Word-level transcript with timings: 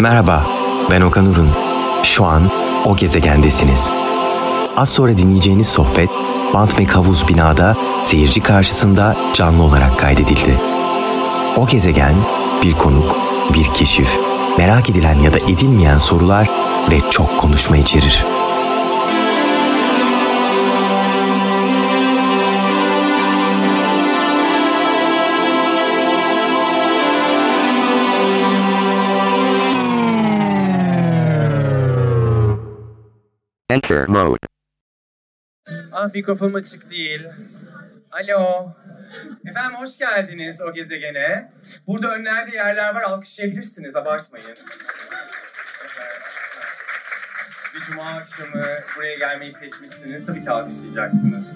Merhaba, 0.00 0.46
ben 0.90 1.00
Okan 1.00 1.26
Urun. 1.26 1.50
Şu 2.02 2.24
an 2.24 2.50
o 2.84 2.96
gezegendesiniz. 2.96 3.90
Az 4.76 4.88
sonra 4.88 5.18
dinleyeceğiniz 5.18 5.68
sohbet 5.68 6.10
Bantmek 6.54 6.96
Havuz 6.96 7.28
binada 7.28 7.76
seyirci 8.06 8.42
karşısında 8.42 9.14
canlı 9.34 9.62
olarak 9.62 9.98
kaydedildi. 9.98 10.60
O 11.56 11.66
gezegen 11.66 12.14
bir 12.62 12.72
konuk, 12.72 13.16
bir 13.54 13.64
keşif, 13.74 14.18
merak 14.58 14.90
edilen 14.90 15.18
ya 15.18 15.32
da 15.32 15.38
edilmeyen 15.38 15.98
sorular 15.98 16.50
ve 16.90 17.10
çok 17.10 17.38
konuşma 17.38 17.76
içerir. 17.76 18.35
Enter 33.76 34.08
mode. 34.08 34.46
Ah 35.92 36.14
mikrofonum 36.14 36.54
açık 36.54 36.90
değil. 36.90 37.22
Alo. 38.10 38.72
Efendim 39.46 39.78
hoş 39.78 39.98
geldiniz 39.98 40.62
o 40.62 40.72
gezegene. 40.72 41.52
Burada 41.86 42.14
önlerde 42.14 42.56
yerler 42.56 42.94
var 42.94 43.02
alkışlayabilirsiniz 43.02 43.96
abartmayın. 43.96 44.56
Bir 47.74 47.80
cuma 47.80 48.04
akşamı 48.04 48.62
buraya 48.96 49.14
gelmeyi 49.14 49.52
seçmişsiniz. 49.52 50.26
Tabii 50.26 50.44
ki 50.44 50.50
alkışlayacaksınız. 50.50 51.46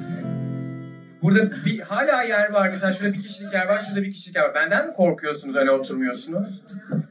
Burada 1.23 1.51
bir, 1.65 1.81
hala 1.81 2.23
yer 2.23 2.51
var. 2.51 2.69
Mesela 2.69 2.93
şurada 2.93 3.13
bir 3.13 3.23
kişilik 3.23 3.53
yer 3.53 3.67
var, 3.67 3.81
şurada 3.81 4.03
bir 4.03 4.13
kişilik 4.13 4.37
yer 4.37 4.43
var. 4.43 4.55
Benden 4.55 4.87
mi 4.87 4.95
korkuyorsunuz 4.95 5.57
öne 5.57 5.71
oturmuyorsunuz? 5.71 6.65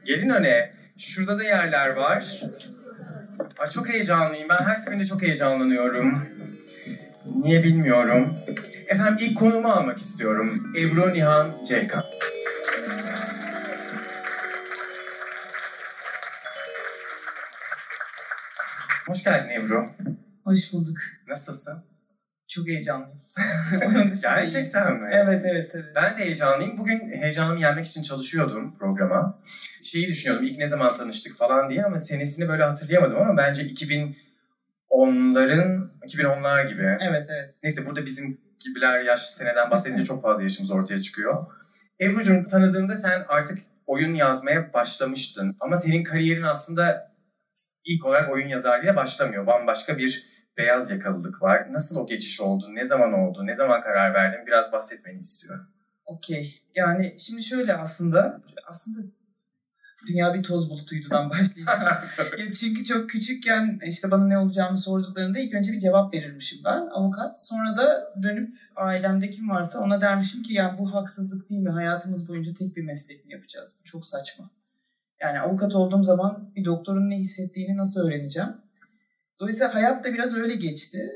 Gelin 0.06 0.30
öne. 0.30 0.74
Şurada 0.98 1.40
da 1.40 1.44
yerler 1.44 1.90
var. 1.90 2.42
Ay 3.58 3.70
çok 3.70 3.90
heyecanlıyım. 3.90 4.50
Ben 4.50 4.58
her 4.58 4.76
seferinde 4.76 5.06
çok 5.06 5.22
heyecanlanıyorum. 5.22 6.26
Niye 7.36 7.64
bilmiyorum. 7.64 8.34
Efendim 8.88 9.18
ilk 9.20 9.38
konuğumu 9.38 9.68
almak 9.68 9.98
istiyorum. 9.98 10.74
Ebru 10.78 11.14
Nihan 11.14 11.52
Ceykan. 11.68 12.04
Hoş 19.08 19.24
geldin 19.24 19.50
Ebru. 19.50 19.90
Hoş 20.44 20.74
bulduk. 20.74 20.98
Nasılsın? 21.28 21.84
Çok 22.48 22.68
heyecanlıyım. 22.68 23.20
Gerçekten 24.22 24.94
mi? 24.94 25.10
Evet 25.12 25.44
evet 25.46 25.72
evet. 25.74 25.86
Ben 25.96 26.18
de 26.18 26.24
heyecanlıyım. 26.24 26.78
Bugün 26.78 27.12
heyecanımı 27.22 27.60
yenmek 27.60 27.88
için 27.88 28.04
çalışıyordum 28.04 28.78
programa. 28.78 29.29
Şeyi 29.84 30.08
düşünüyordum 30.08 30.46
ilk 30.46 30.58
ne 30.58 30.68
zaman 30.68 30.98
tanıştık 30.98 31.38
falan 31.38 31.70
diye 31.70 31.84
ama 31.84 31.98
senesini 31.98 32.50
böyle 32.50 32.64
hatırlayamadım 32.64 33.18
ama 33.18 33.38
bence 33.38 33.62
2010'ların 33.62 35.90
2010'lar 36.02 36.70
gibi. 36.70 36.98
Evet 37.02 37.28
evet. 37.30 37.56
Neyse 37.64 37.86
burada 37.86 38.06
bizim 38.06 38.42
gibiler 38.60 39.02
yaş 39.02 39.22
seneden 39.22 39.72
bahsedince 39.72 40.06
çok 40.06 40.22
fazla 40.22 40.44
yaşımız 40.44 40.72
ortaya 40.72 41.02
çıkıyor. 41.02 41.46
Ebru'cum 42.02 42.46
tanıdığımda 42.46 42.96
sen 42.96 43.26
artık 43.28 43.60
oyun 43.88 44.14
yazmaya 44.14 44.74
başlamıştın. 44.74 45.56
Ama 45.60 45.78
senin 45.78 46.04
kariyerin 46.04 46.44
aslında 46.44 47.12
ilk 47.86 48.06
olarak 48.06 48.32
oyun 48.32 48.48
yazarlığıyla 48.48 48.96
başlamıyor. 48.96 49.48
Bambaşka 49.48 49.98
bir 49.98 50.26
beyaz 50.58 50.92
yakalılık 50.92 51.42
var. 51.42 51.74
Nasıl 51.74 51.96
o 51.96 52.08
geçiş 52.08 52.42
oldu? 52.42 52.76
Ne 52.76 52.86
zaman 52.86 53.14
oldu? 53.14 53.46
Ne 53.46 53.56
zaman 53.56 53.82
karar 53.82 54.14
verdin? 54.14 54.48
Biraz 54.48 54.72
bahsetmeni 54.72 55.20
istiyorum. 55.20 55.68
Okey. 56.06 56.62
Yani 56.76 57.16
şimdi 57.20 57.44
şöyle 57.44 57.74
aslında 57.74 58.42
aslında 58.68 59.00
dünya 60.08 60.34
bir 60.34 60.44
toz 60.44 60.70
bulutuydudan 60.70 61.30
başlayacağım. 61.30 61.82
ya 62.38 62.52
çünkü 62.52 62.84
çok 62.84 63.10
küçükken 63.10 63.80
işte 63.86 64.12
bana 64.12 64.28
ne 64.28 64.38
olacağımı 64.38 64.78
sorduklarında 64.78 65.40
ilk 65.40 65.54
önce 65.54 65.72
bir 65.72 65.80
cevap 65.80 66.14
verirmişim 66.14 66.60
ben 66.66 66.88
avukat. 66.92 67.42
Sonra 67.42 67.78
da 67.78 68.14
dönüp 68.24 68.58
ailemde 68.76 69.30
kim 69.30 69.50
varsa 69.50 69.80
ona 69.80 70.02
dermişim 70.02 70.44
ki 70.44 70.54
ya 70.54 70.76
bu 70.80 70.94
haksızlık 70.94 71.50
değil 71.50 71.62
mi? 71.62 71.70
Hayatımız 71.70 72.30
boyunca 72.30 72.54
tek 72.54 72.78
bir 72.78 72.84
meslek 72.84 73.26
mi 73.26 73.34
yapacağız? 73.34 73.80
Bu 73.82 73.86
çok 73.86 74.06
saçma. 74.06 74.50
Yani 75.22 75.40
avukat 75.40 75.76
olduğum 75.76 76.04
zaman 76.04 76.52
bir 76.56 76.66
doktorun 76.66 77.10
ne 77.10 77.18
hissettiğini 77.18 77.78
nasıl 77.78 78.08
öğreneceğim? 78.08 78.50
Dolayısıyla 79.40 79.74
hayat 79.74 80.04
da 80.04 80.14
biraz 80.14 80.36
öyle 80.36 80.56
geçti. 80.56 81.12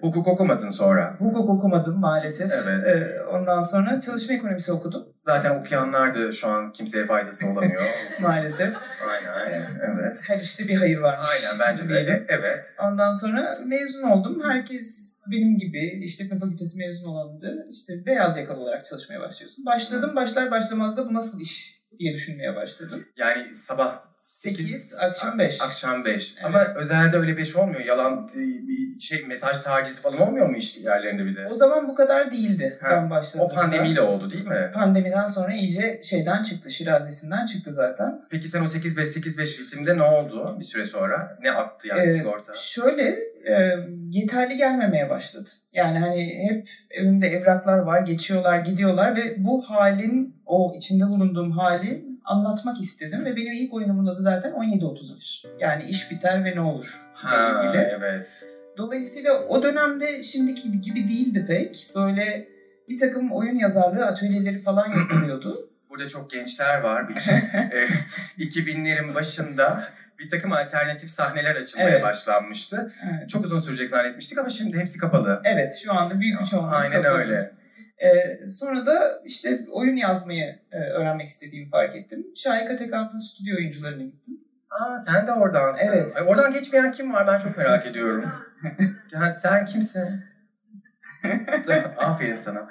Hukuk 0.00 0.28
okumadın 0.28 0.68
sonra. 0.68 1.16
Hukuk 1.18 1.50
okumadım 1.50 2.00
maalesef. 2.00 2.52
Evet. 2.52 2.88
Ee, 2.88 3.22
ondan 3.22 3.60
sonra 3.62 4.00
çalışma 4.00 4.34
ekonomisi 4.34 4.72
okudum 4.72 5.04
Zaten 5.18 5.60
okuyanlar 5.60 6.14
da 6.14 6.32
şu 6.32 6.48
an 6.48 6.72
kimseye 6.72 7.06
faydası 7.06 7.46
olamıyor. 7.46 7.80
maalesef. 8.20 8.74
aynen. 9.10 9.80
Evet. 9.94 10.18
Her 10.22 10.40
işte 10.40 10.68
bir 10.68 10.76
hayır 10.76 10.98
varmış. 10.98 11.28
Aynen 11.32 11.58
bence 11.60 11.84
de. 11.84 11.88
diyelim. 11.88 12.24
Evet. 12.28 12.64
Ondan 12.82 13.12
sonra 13.12 13.58
mezun 13.66 14.02
oldum. 14.02 14.42
Herkes 14.44 15.18
benim 15.30 15.58
gibi 15.58 16.00
işletme 16.04 16.38
fakültesi 16.38 16.78
mezun 16.78 17.08
olandı. 17.08 17.66
İşte 17.70 17.92
beyaz 18.06 18.36
yakalı 18.36 18.60
olarak 18.60 18.84
çalışmaya 18.84 19.20
başlıyorsun. 19.20 19.66
Başladım 19.66 20.12
başlar 20.16 20.50
başlamaz 20.50 20.96
da 20.96 21.08
bu 21.08 21.14
nasıl 21.14 21.40
iş 21.40 21.78
diye 21.98 22.14
düşünmeye 22.14 22.56
başladım. 22.56 23.04
Yani 23.16 23.54
sabah 23.54 23.94
8, 24.18 24.94
akşam 25.00 25.38
5. 25.38 25.62
Akşam 25.62 26.04
5. 26.04 26.34
Evet. 26.34 26.44
Ama 26.44 26.64
özelde 26.64 27.16
öyle 27.16 27.36
5 27.36 27.56
olmuyor. 27.56 27.80
Yalan 27.80 28.28
bir 28.36 29.00
şey 29.00 29.26
mesaj 29.26 29.58
tacizi 29.58 30.02
falan 30.02 30.18
olmuyor 30.18 30.48
mu 30.48 30.56
iş 30.56 30.78
yerlerinde 30.78 31.24
bir 31.24 31.36
de? 31.36 31.46
O 31.50 31.54
zaman 31.54 31.88
bu 31.88 31.94
kadar 31.94 32.32
değildi 32.32 32.78
Ha, 32.82 32.90
ben 32.90 33.10
başladığımda. 33.10 33.52
O 33.52 33.54
pandemiyle 33.54 34.00
oldu 34.00 34.30
değil 34.30 34.46
mi? 34.46 34.70
Pandemiden 34.74 35.26
sonra 35.26 35.52
iyice 35.54 36.00
şeyden 36.02 36.42
çıktı, 36.42 36.70
şirazesinden 36.70 37.44
çıktı 37.44 37.72
zaten. 37.72 38.20
Peki 38.30 38.48
sen 38.48 38.60
o 38.60 38.64
8-5-8-5 38.64 39.62
ritimde 39.62 39.96
ne 39.98 40.02
oldu 40.02 40.56
bir 40.58 40.64
süre 40.64 40.84
sonra? 40.84 41.38
Ne 41.42 41.50
attı 41.50 41.88
yani 41.88 42.00
Ee, 42.00 42.12
sigorta? 42.12 42.52
Şöyle 42.54 43.02
e, 43.44 43.76
yeterli 44.10 44.56
gelmemeye 44.56 45.10
başladı. 45.10 45.48
Yani 45.72 45.98
hani 45.98 46.48
hep 46.50 46.68
önümde 47.00 47.26
evraklar 47.28 47.78
var, 47.78 48.00
geçiyorlar, 48.00 48.58
gidiyorlar 48.58 49.16
ve 49.16 49.34
bu 49.38 49.62
halin, 49.70 50.36
o 50.46 50.72
içinde 50.76 51.04
bulunduğum 51.06 51.50
hali 51.50 52.07
anlatmak 52.28 52.80
istedim 52.80 53.24
ve 53.24 53.36
benim 53.36 53.52
ilk 53.52 53.74
oyunumun 53.74 54.06
adı 54.06 54.22
zaten 54.22 54.60
1731. 54.60 55.42
Yani 55.60 55.84
iş 55.84 56.10
biter 56.10 56.44
ve 56.44 56.56
ne 56.56 56.60
olur 56.60 57.02
Ha 57.14 57.62
ilgili. 57.64 57.82
evet. 57.82 58.44
Dolayısıyla 58.76 59.32
o 59.32 59.62
dönemde 59.62 60.22
şimdiki 60.22 60.80
gibi 60.80 61.08
değildi 61.08 61.44
pek. 61.48 61.86
Böyle 61.94 62.48
bir 62.88 62.98
takım 62.98 63.32
oyun 63.32 63.54
yazarlığı 63.54 64.04
atölyeleri 64.06 64.58
falan 64.58 64.90
yapılıyordu. 64.90 65.56
Burada 65.90 66.08
çok 66.08 66.30
gençler 66.30 66.80
var. 66.80 67.08
Bir, 67.08 67.14
e, 68.38 68.44
2000'lerin 68.44 69.14
başında 69.14 69.84
bir 70.18 70.30
takım 70.30 70.52
alternatif 70.52 71.10
sahneler 71.10 71.56
açılmaya 71.56 71.90
Evet. 71.90 72.02
başlanmıştı. 72.02 72.92
Evet. 73.10 73.28
Çok 73.28 73.44
uzun 73.44 73.60
sürecek 73.60 73.88
zannetmiştik 73.88 74.38
ama 74.38 74.48
şimdi 74.48 74.78
hepsi 74.78 74.98
kapalı. 74.98 75.40
Evet 75.44 75.80
şu 75.84 75.92
anda 75.92 76.20
büyük 76.20 76.40
bir 76.40 76.46
çoğunluk 76.46 76.72
Aynen 76.74 77.02
kapalı. 77.02 77.18
öyle. 77.18 77.52
Ee, 78.04 78.48
sonra 78.48 78.86
da 78.86 79.22
işte 79.24 79.66
oyun 79.72 79.96
yazmayı 79.96 80.58
e, 80.72 80.78
öğrenmek 80.78 81.28
istediğimi 81.28 81.68
fark 81.70 81.96
ettim. 81.96 82.26
Şahika 82.36 82.76
Tekan'ın 82.76 83.18
stüdyo 83.18 83.56
oyuncularına 83.56 84.02
gittim. 84.02 84.34
Aa 84.70 84.96
sen 84.96 85.26
de 85.26 85.32
oradansın. 85.32 85.86
Evet. 85.88 86.16
Ay, 86.16 86.28
oradan 86.28 86.52
geçmeyen 86.52 86.92
kim 86.92 87.12
var 87.12 87.26
ben 87.26 87.38
çok 87.38 87.58
merak 87.58 87.86
ediyorum. 87.86 88.32
yani 89.12 89.32
sen 89.32 89.66
kimsin? 89.66 90.24
Aferin 91.96 92.36
sana. 92.36 92.68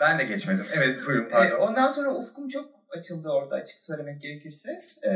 ben 0.00 0.18
de 0.18 0.24
geçmedim. 0.24 0.66
Evet 0.76 1.06
buyurun 1.06 1.26
Ee, 1.26 1.30
pardon. 1.30 1.56
ondan 1.58 1.88
sonra 1.88 2.10
ufkum 2.10 2.48
çok 2.48 2.70
açıldı 2.98 3.28
orada 3.28 3.54
açık 3.54 3.80
söylemek 3.80 4.22
gerekirse. 4.22 4.78
Ee, 5.02 5.14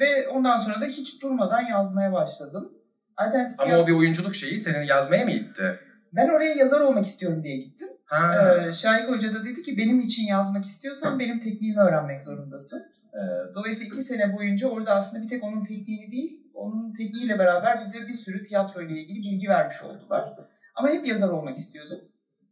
ve 0.00 0.28
ondan 0.28 0.58
sonra 0.58 0.80
da 0.80 0.84
hiç 0.84 1.22
durmadan 1.22 1.60
yazmaya 1.62 2.12
başladım. 2.12 2.72
Alternatif 3.16 3.60
Ama 3.60 3.78
o 3.78 3.86
bir 3.86 3.92
oyunculuk 3.92 4.34
şeyi 4.34 4.58
senin 4.58 4.82
yazmaya 4.84 5.24
mı 5.24 5.30
itti? 5.30 5.78
Ben 6.12 6.28
oraya 6.28 6.54
yazar 6.54 6.80
olmak 6.80 7.06
istiyorum 7.06 7.42
diye 7.44 7.56
gittim. 7.56 7.88
Ee, 8.12 8.72
Şahik 8.72 9.08
Hoca 9.08 9.34
da 9.34 9.44
dedi 9.44 9.62
ki 9.62 9.78
benim 9.78 10.00
için 10.00 10.26
yazmak 10.26 10.64
istiyorsan 10.64 11.18
benim 11.18 11.38
tekniğimi 11.40 11.80
öğrenmek 11.80 12.22
zorundasın. 12.22 12.82
Ee, 13.14 13.54
dolayısıyla 13.54 13.94
iki 13.94 14.02
sene 14.04 14.36
boyunca 14.36 14.68
orada 14.68 14.94
aslında 14.94 15.22
bir 15.24 15.28
tek 15.28 15.44
onun 15.44 15.64
tekniğini 15.64 16.12
değil, 16.12 16.50
onun 16.54 16.92
tekniğiyle 16.92 17.38
beraber 17.38 17.80
bize 17.80 18.08
bir 18.08 18.14
sürü 18.14 18.42
tiyatro 18.42 18.82
ile 18.82 19.00
ilgili 19.00 19.18
bilgi 19.18 19.48
vermiş 19.48 19.82
oldular. 19.82 20.32
Ama 20.74 20.88
hep 20.88 21.06
yazar 21.06 21.28
olmak 21.28 21.56
istiyordum. 21.56 21.98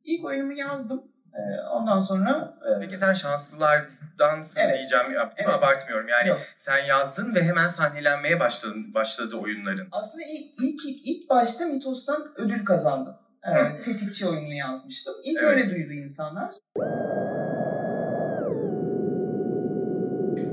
İlk 0.04 0.24
oyunumu 0.24 0.52
yazdım. 0.52 1.02
Ee, 1.34 1.60
ondan 1.72 1.98
sonra... 1.98 2.54
e, 2.76 2.80
Peki 2.80 2.96
sen 2.96 3.12
şanslılardansın 3.12 4.60
Evet. 4.60 4.74
diyeceğim. 4.74 5.04
Ya, 5.04 5.10
değil 5.10 5.20
mi? 5.20 5.34
Evet. 5.38 5.48
Abartmıyorum. 5.48 6.08
Yani 6.08 6.28
Yok. 6.28 6.38
sen 6.56 6.84
yazdın 6.84 7.34
ve 7.34 7.42
hemen 7.42 7.66
sahnelenmeye 7.68 8.40
başladın, 8.40 8.94
başladı 8.94 9.36
oyunların. 9.36 9.88
Aslında 9.92 10.24
ilk, 10.24 10.62
ilk, 10.84 11.06
ilk 11.08 11.30
başta 11.30 11.66
Mitos'tan 11.66 12.26
ödül 12.36 12.64
kazandım. 12.64 13.14
Ee, 13.44 13.50
Hı. 13.50 13.78
tetikçi 13.84 14.26
oyununu 14.28 14.52
yazmıştım. 14.54 15.14
İlk 15.25 15.42
Evet. 15.42 15.50
öyle 15.50 15.70
duydu 15.70 15.92
insanlar. 15.92 16.52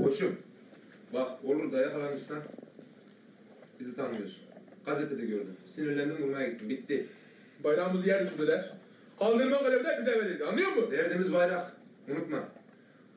Koçum, 0.04 0.38
bak 1.14 1.28
olur 1.44 1.72
da 1.72 1.80
yakalanırsan 1.80 2.38
bizi 3.80 3.96
tanımıyorsun. 3.96 4.42
Gazetede 4.86 5.26
gördüm. 5.26 5.56
Sinirlendim 5.66 6.22
vurmaya 6.22 6.48
gittim. 6.48 6.68
Bitti. 6.68 7.06
Bayrağımızı 7.64 8.08
yer 8.08 8.24
düşürdüler. 8.26 8.70
Kaldırma 9.18 9.58
görevler 9.62 10.00
bize 10.00 10.10
verildi. 10.24 10.44
Anlıyor 10.44 10.68
musun? 10.68 10.90
Derdimiz 10.92 11.32
bayrak. 11.32 11.72
Unutma. 12.08 12.38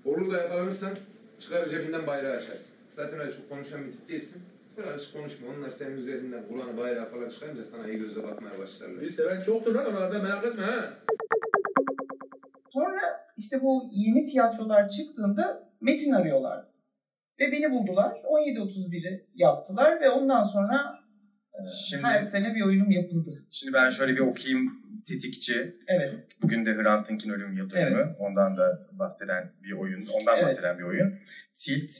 Olur 0.05 0.31
da 0.31 0.37
yakalanırsan 0.41 0.91
çıkar 1.39 1.69
cebinden 1.69 2.07
bayrağı 2.07 2.31
açarsın. 2.37 2.75
Zaten 2.95 3.19
öyle 3.19 3.31
çok 3.31 3.49
konuşan 3.49 3.85
bir 3.85 3.91
tip 3.91 4.09
değilsin. 4.09 4.41
Hiç 4.97 5.11
konuşma. 5.11 5.47
Onlar 5.57 5.69
senin 5.69 5.97
üzerinden 5.97 6.47
kulağını 6.47 6.77
bayrağı 6.77 7.09
falan 7.09 7.29
çıkarınca 7.29 7.65
sana 7.65 7.87
iyi 7.87 7.99
gözle 7.99 8.23
bakmaya 8.23 8.59
başlarlar. 8.59 9.01
Bir 9.01 9.09
seven 9.09 9.41
çoktur 9.41 9.75
lan 9.75 9.85
onlarda 9.85 10.19
merak 10.19 10.45
etme 10.45 10.63
ha. 10.63 10.93
Sonra 12.69 13.01
işte 13.37 13.61
bu 13.61 13.89
yeni 13.91 14.25
tiyatrolar 14.25 14.89
çıktığında 14.89 15.69
metin 15.81 16.11
arıyorlardı. 16.11 16.69
Ve 17.39 17.51
beni 17.51 17.71
buldular. 17.71 18.11
17.31'i 18.11 19.25
yaptılar 19.35 20.01
ve 20.01 20.09
ondan 20.09 20.43
sonra 20.43 20.95
Şimdi, 21.87 22.03
her 22.03 22.21
sene 22.21 22.55
bir 22.55 22.61
oyunum 22.61 22.91
yapıldı. 22.91 23.45
şimdi 23.51 23.73
ben 23.73 23.89
şöyle 23.89 24.13
bir 24.13 24.19
okuyayım. 24.19 24.81
Tetikçi. 25.07 25.75
Evet. 25.87 26.13
Bugün 26.41 26.65
de 26.65 26.73
Hrant 26.75 27.09
Dink'in 27.09 27.29
ölüm 27.29 27.57
yıl 27.57 27.69
dönümü. 27.69 28.15
Ondan 28.19 28.57
da 28.57 28.87
bahseden 28.91 29.51
bir 29.63 29.71
oyun. 29.71 30.07
Ondan 30.19 30.37
Evet. 30.37 30.45
bahseden 30.45 30.77
bir 30.79 30.83
oyun. 30.83 31.13
Tilt. 31.55 31.91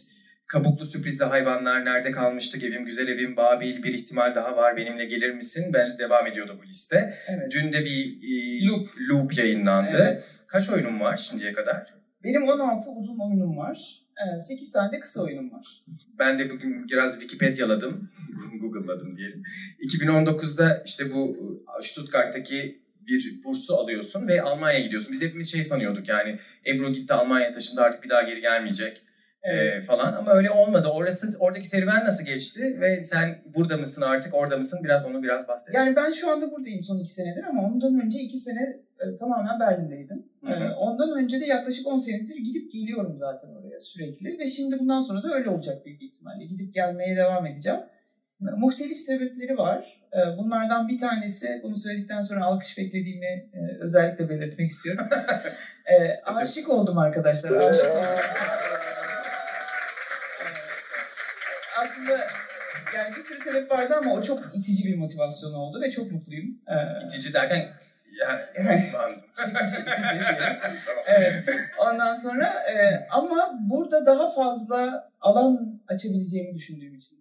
Kabuklu 0.52 0.86
sürprizli 0.86 1.26
hayvanlar 1.26 1.86
nerede 1.86 2.12
kalmıştık? 2.12 2.64
Evim 2.64 2.86
güzel 2.86 3.08
evim 3.08 3.36
Babil 3.38 3.84
bir 3.84 3.94
ihtimal 3.94 4.36
daha 4.36 4.58
var 4.58 4.78
benimle 4.78 5.06
gelir 5.06 5.34
misin? 5.34 5.72
Bence 5.74 5.98
devam 5.98 6.28
ediyordu 6.28 6.60
bu 6.64 6.68
liste. 6.68 7.14
Evet. 7.28 7.52
Dün 7.52 7.74
de 7.74 7.86
bir 7.86 8.18
e, 8.24 8.66
Loop. 8.68 8.88
loop 9.10 9.38
yayınlandı. 9.38 9.98
Evet. 10.02 10.24
Kaç 10.48 10.70
oyunun 10.70 11.00
var 11.00 11.18
şimdiye 11.18 11.54
kadar? 11.54 11.94
Benim 12.24 12.44
16 12.44 12.90
uzun 12.90 13.20
oyunum 13.20 13.58
var. 13.58 14.06
8 14.38 14.72
tane 14.72 14.92
de 14.92 15.00
kısa 15.00 15.22
oyunum 15.22 15.52
var. 15.52 15.84
Ben 16.20 16.40
de 16.40 16.50
bugün 16.50 16.88
biraz 16.88 17.20
Wikipedia'ladım. 17.20 18.10
Google'ladım 18.62 19.16
diyelim. 19.16 19.44
2019'da 19.88 20.84
işte 20.86 21.12
bu 21.12 21.38
e, 21.80 21.84
Stuttgart'taki 21.84 22.82
bir 23.08 23.44
bursu 23.44 23.76
alıyorsun 23.76 24.28
ve 24.28 24.42
Almanya'ya 24.42 24.86
gidiyorsun. 24.86 25.12
Biz 25.12 25.22
hepimiz 25.22 25.52
şey 25.52 25.64
sanıyorduk 25.64 26.08
yani 26.08 26.40
Ebru 26.68 26.94
gitti 26.94 27.14
Almanya'ya 27.14 27.54
taşındı 27.54 27.82
artık 27.82 28.04
bir 28.04 28.10
daha 28.10 28.22
geri 28.22 28.42
gelmeyecek 28.42 29.04
e, 29.44 29.82
falan. 29.82 30.14
Ama 30.14 30.32
öyle 30.32 30.52
olmadı. 30.52 30.88
Orası 30.94 31.28
oradaki 31.40 31.68
serüven 31.68 32.06
nasıl 32.06 32.26
geçti 32.26 32.78
ve 32.82 33.04
sen 33.04 33.30
burada 33.56 33.78
mısın 33.78 34.02
artık 34.02 34.34
orada 34.36 34.58
mısın? 34.58 34.80
Biraz 34.84 35.06
onu 35.06 35.24
biraz 35.24 35.48
bahset. 35.48 35.76
Yani 35.76 35.96
ben 35.96 36.12
şu 36.12 36.32
anda 36.32 36.52
buradayım 36.52 36.82
son 36.82 37.00
2 37.00 37.14
senedir 37.14 37.44
ama 37.44 37.62
ondan 37.64 38.02
önce 38.06 38.20
2 38.20 38.38
sene 38.38 38.80
e, 39.00 39.18
tamamen 39.18 39.60
Berlin'deydim. 39.60 40.26
Hı 40.46 40.48
hı. 40.48 40.64
E, 40.64 40.72
ondan 40.74 41.24
önce 41.24 41.42
de 41.42 41.46
yaklaşık 41.46 41.88
10 41.88 41.98
senedir 41.98 42.36
gidip 42.36 42.72
geliyorum 42.72 43.16
zaten 43.20 43.50
oraya 43.50 43.80
sürekli. 43.80 44.40
Ve 44.40 44.48
şimdi 44.48 44.80
bundan 44.80 45.02
sonra 45.02 45.24
da 45.24 45.34
öyle 45.36 45.50
olacak 45.50 45.86
büyük 45.86 46.02
ihtimalle. 46.04 46.46
Gidip 46.46 46.74
gelmeye 46.74 47.16
devam 47.16 47.46
edeceğim. 47.46 47.80
E, 48.42 48.46
Muhtelif 48.58 48.98
sebepleri 48.98 49.58
var. 49.58 50.02
E, 50.14 50.38
Bunlardan 50.38 50.88
bir 50.88 50.98
tanesi, 50.98 51.60
bunu 51.64 51.76
söyledikten 51.76 52.22
sonra 52.22 52.46
alkış 52.46 52.78
beklediğimi 52.78 53.50
e, 53.54 53.60
özellikle 53.80 54.30
belirtmek 54.30 54.70
istiyorum. 54.70 55.06
Aşık 56.26 56.70
oldum 56.70 56.98
arkadaşlar. 56.98 57.52
Aşık 57.52 57.86
oldum. 57.86 58.02
E, 61.82 61.84
Aslında 62.02 62.28
yani 62.96 63.16
bir 63.16 63.22
sürü 63.22 63.40
sebep 63.40 63.72
vardı 63.72 63.94
ama 64.02 64.14
o 64.14 64.22
çok 64.22 64.40
itici 64.54 64.88
bir 64.94 64.98
motivasyon 64.98 65.54
oldu 65.54 65.82
ve 65.82 65.90
çok 65.90 66.12
mutluyum. 66.12 66.62
E, 66.68 67.06
İtici 67.06 67.34
derken 67.34 67.70
yani 68.20 68.42
Evet. 68.54 68.96
anladım. 69.00 69.22
Çekici, 69.38 69.82
itici 69.82 70.20
diyelim. 70.20 70.58
tamam. 70.86 71.04
Evet. 71.08 71.44
Ondan 71.80 72.16
sonra 72.16 72.46
e, 72.48 73.08
ama 73.12 73.60
burada 73.70 74.06
daha 74.06 74.34
fazla 74.34 75.12
alan 75.22 75.68
açabileceğimi 75.88 76.56
düşündüğüm 76.56 76.96
için 76.96 77.18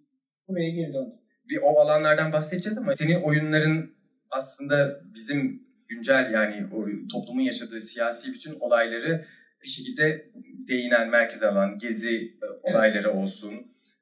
buraya 0.47 0.69
geri 0.69 0.93
döndüm. 0.93 1.19
bir 1.49 1.59
o 1.63 1.79
alanlardan 1.79 2.33
bahsedeceğiz 2.33 2.77
ama 2.77 2.95
senin 2.95 3.21
oyunların 3.21 3.91
aslında 4.31 5.01
bizim 5.13 5.63
güncel 5.87 6.31
yani 6.33 6.65
o 6.73 6.85
toplumun 7.11 7.41
yaşadığı 7.41 7.81
siyasi 7.81 8.33
bütün 8.33 8.59
olayları 8.59 9.25
bir 9.63 9.69
şekilde 9.69 10.25
değinen 10.67 11.09
merkez 11.09 11.43
alan 11.43 11.77
gezi 11.77 12.37
olayları 12.63 13.11
olsun. 13.11 13.53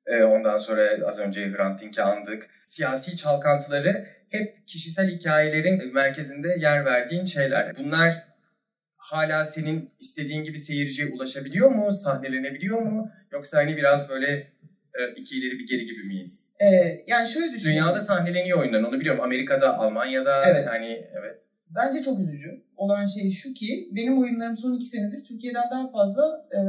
E, 0.09 0.23
Ondan 0.23 0.57
sonra 0.57 0.89
az 1.05 1.19
önce 1.19 1.51
Hrant 1.51 1.81
Dink'i 1.81 2.01
andık. 2.01 2.49
Siyasi 2.63 3.15
çalkantıları 3.15 4.05
hep 4.29 4.67
kişisel 4.67 5.07
hikayelerin 5.09 5.93
merkezinde 5.93 6.57
yer 6.59 6.85
verdiğin 6.85 7.25
şeyler. 7.25 7.73
Bunlar 7.79 8.23
hala 8.97 9.45
senin 9.45 9.89
istediğin 9.99 10.43
gibi 10.43 10.57
seyirciye 10.57 11.07
ulaşabiliyor 11.07 11.69
mu? 11.71 11.93
Sahnelenebiliyor 11.93 12.81
mu? 12.81 13.09
Yoksa 13.31 13.57
hani 13.57 13.77
biraz 13.77 14.09
böyle 14.09 14.27
e, 14.99 15.01
iki 15.15 15.39
ileri 15.39 15.59
bir 15.59 15.67
geri 15.67 15.85
gibi 15.85 16.03
miyiz? 16.03 16.43
E, 16.59 16.65
yani 17.07 17.27
şöyle 17.27 17.53
düşünüyorum. 17.53 17.85
Dünyada 17.87 18.01
sahneleniyor 18.01 18.59
oyunlar 18.59 18.83
onu 18.83 18.99
biliyorum. 18.99 19.21
Amerika'da, 19.23 19.77
Almanya'da 19.77 20.45
Evet. 20.45 20.67
hani 20.69 21.07
evet. 21.19 21.41
Bence 21.75 22.01
çok 22.01 22.19
üzücü 22.19 22.63
olan 22.77 23.05
şey 23.05 23.29
şu 23.29 23.53
ki 23.53 23.89
benim 23.95 24.21
oyunlarım 24.21 24.57
son 24.57 24.73
iki 24.73 24.85
senedir 24.85 25.23
Türkiye'den 25.23 25.63
daha 25.71 25.91
fazla 25.91 26.47
e, 26.51 26.59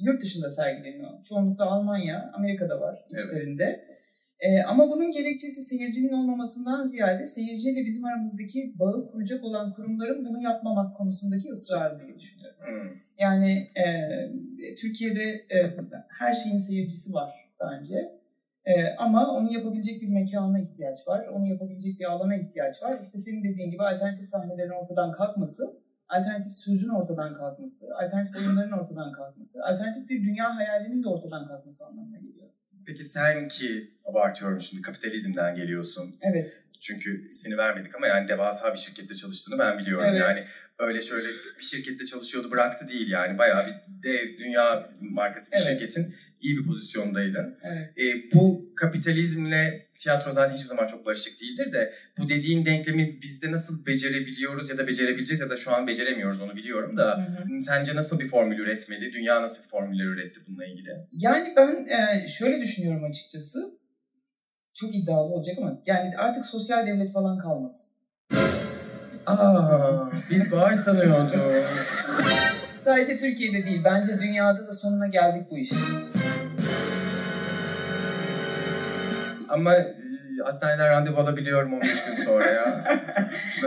yurt 0.00 0.22
dışında 0.22 0.50
sergileniyor. 0.50 1.22
Çoğunlukla 1.22 1.64
Almanya, 1.64 2.30
Amerika'da 2.34 2.80
var 2.80 3.04
Evet. 3.10 3.22
içlerinde. 3.24 3.90
E, 4.40 4.62
ama 4.62 4.90
bunun 4.90 5.10
gerekçesi 5.10 5.62
seyircinin 5.62 6.12
olmamasından 6.12 6.84
ziyade 6.84 7.24
seyirciyle 7.24 7.84
bizim 7.84 8.04
aramızdaki 8.04 8.74
bağı 8.78 9.10
kuracak 9.10 9.44
olan 9.44 9.72
kurumların 9.72 10.24
bunu 10.24 10.42
yapmamak 10.42 10.96
konusundaki 10.96 11.50
ısrarı 11.50 12.00
diye 12.00 12.18
düşünüyorum. 12.18 12.58
Hmm. 12.58 12.90
Yani 13.18 13.70
e, 13.76 13.84
Türkiye'de 14.74 15.22
e, 15.24 15.76
her 16.18 16.32
şeyin 16.32 16.58
seyircisi 16.58 17.12
var 17.12 17.30
bence. 17.60 18.20
E, 18.64 18.94
ama 18.98 19.36
onu 19.36 19.52
yapabilecek 19.52 20.02
bir 20.02 20.08
mekana 20.08 20.60
ihtiyaç 20.60 21.08
var. 21.08 21.26
Onu 21.26 21.46
yapabilecek 21.46 22.00
bir 22.00 22.04
alana 22.04 22.36
ihtiyaç 22.36 22.82
var. 22.82 22.94
İşte 23.02 23.18
senin 23.18 23.44
dediğin 23.44 23.70
gibi 23.70 23.82
alternatif 23.82 24.26
sahnelerin 24.26 24.70
ortadan 24.70 25.12
kalkması, 25.12 25.79
alternatif 26.10 26.54
sözün 26.54 26.88
ortadan 26.88 27.34
kalkması, 27.34 27.86
alternatif 28.02 28.36
oyunların 28.36 28.72
ortadan 28.72 29.12
kalkması, 29.12 29.64
alternatif 29.64 30.08
bir 30.08 30.22
dünya 30.22 30.56
hayalinin 30.56 31.02
de 31.02 31.08
ortadan 31.08 31.48
kalkması 31.48 31.86
anlamına 31.86 32.18
geliyor 32.18 32.48
aslında. 32.52 32.82
Peki 32.86 33.04
sen 33.04 33.48
ki 33.48 33.90
abartıyorum 34.04 34.60
şimdi 34.60 34.82
kapitalizmden 34.82 35.54
geliyorsun. 35.54 36.16
Evet. 36.20 36.64
Çünkü 36.80 37.28
ismini 37.28 37.56
vermedik 37.56 37.94
ama 37.94 38.06
yani 38.06 38.28
devasa 38.28 38.72
bir 38.72 38.78
şirkette 38.78 39.14
çalıştığını 39.14 39.58
ben 39.58 39.78
biliyorum. 39.78 40.06
Evet. 40.08 40.20
Yani 40.20 40.44
öyle 40.78 41.02
şöyle 41.02 41.28
bir 41.58 41.64
şirkette 41.64 42.06
çalışıyordu 42.06 42.50
bıraktı 42.50 42.88
değil 42.88 43.10
yani. 43.10 43.38
Bayağı 43.38 43.66
bir 43.66 43.74
dev 44.02 44.38
dünya 44.38 44.90
markası 45.00 45.52
bir 45.52 45.56
Evet. 45.56 45.66
şirketin 45.66 46.14
iyi 46.40 46.58
bir 46.58 46.66
pozisyondaydın. 46.66 47.58
Evet. 47.62 47.98
E, 47.98 48.30
bu 48.34 48.74
kapitalizmle 48.76 49.86
tiyatro 49.98 50.30
zaten 50.32 50.54
hiçbir 50.54 50.68
zaman 50.68 50.86
çok 50.86 51.06
barışık 51.06 51.40
değildir 51.40 51.72
de 51.72 51.92
bu 52.18 52.28
dediğin 52.28 52.66
denklemi 52.66 53.22
bizde 53.22 53.52
nasıl 53.52 53.86
becerebiliyoruz 53.86 54.70
ya 54.70 54.78
da 54.78 54.86
becerebileceğiz 54.86 55.40
ya 55.40 55.50
da 55.50 55.56
şu 55.56 55.74
an 55.74 55.86
beceremiyoruz 55.86 56.40
onu 56.40 56.56
biliyorum 56.56 56.96
da 56.96 57.18
Hı 57.18 57.42
hı. 57.54 57.60
sence 57.62 57.94
nasıl 57.94 58.20
bir 58.20 58.28
formül 58.28 58.58
üretmeli? 58.58 59.12
Dünya 59.12 59.42
nasıl 59.42 59.62
bir 59.62 59.68
formüller 59.68 60.04
üretti 60.04 60.40
bununla 60.48 60.66
ilgili? 60.66 60.90
Yani 61.12 61.52
ben 61.56 61.86
e, 61.88 62.26
şöyle 62.28 62.60
düşünüyorum 62.60 63.04
açıkçası. 63.04 63.80
Çok 64.74 64.94
iddialı 64.94 65.34
olacak 65.34 65.58
ama 65.58 65.82
yani 65.86 66.16
artık 66.18 66.46
sosyal 66.46 66.86
devlet 66.86 67.12
falan 67.12 67.38
kalmadı. 67.38 67.78
Aa, 69.26 70.10
biz 70.30 70.52
var 70.52 70.74
sanıyorduk. 70.74 71.64
Sadece 72.84 73.16
Türkiye'de 73.16 73.66
değil, 73.66 73.80
bence 73.84 74.20
dünyada 74.20 74.66
da 74.66 74.72
sonuna 74.72 75.06
geldik 75.06 75.46
bu 75.50 75.58
işin. 75.58 75.78
Ama 79.50 79.74
e, 79.74 79.94
hastaneden 80.44 80.90
randevu 80.90 81.16
alabiliyorum 81.20 81.72
15 81.74 82.04
gün 82.04 82.14
sonra 82.24 82.46
ya. 82.46 82.84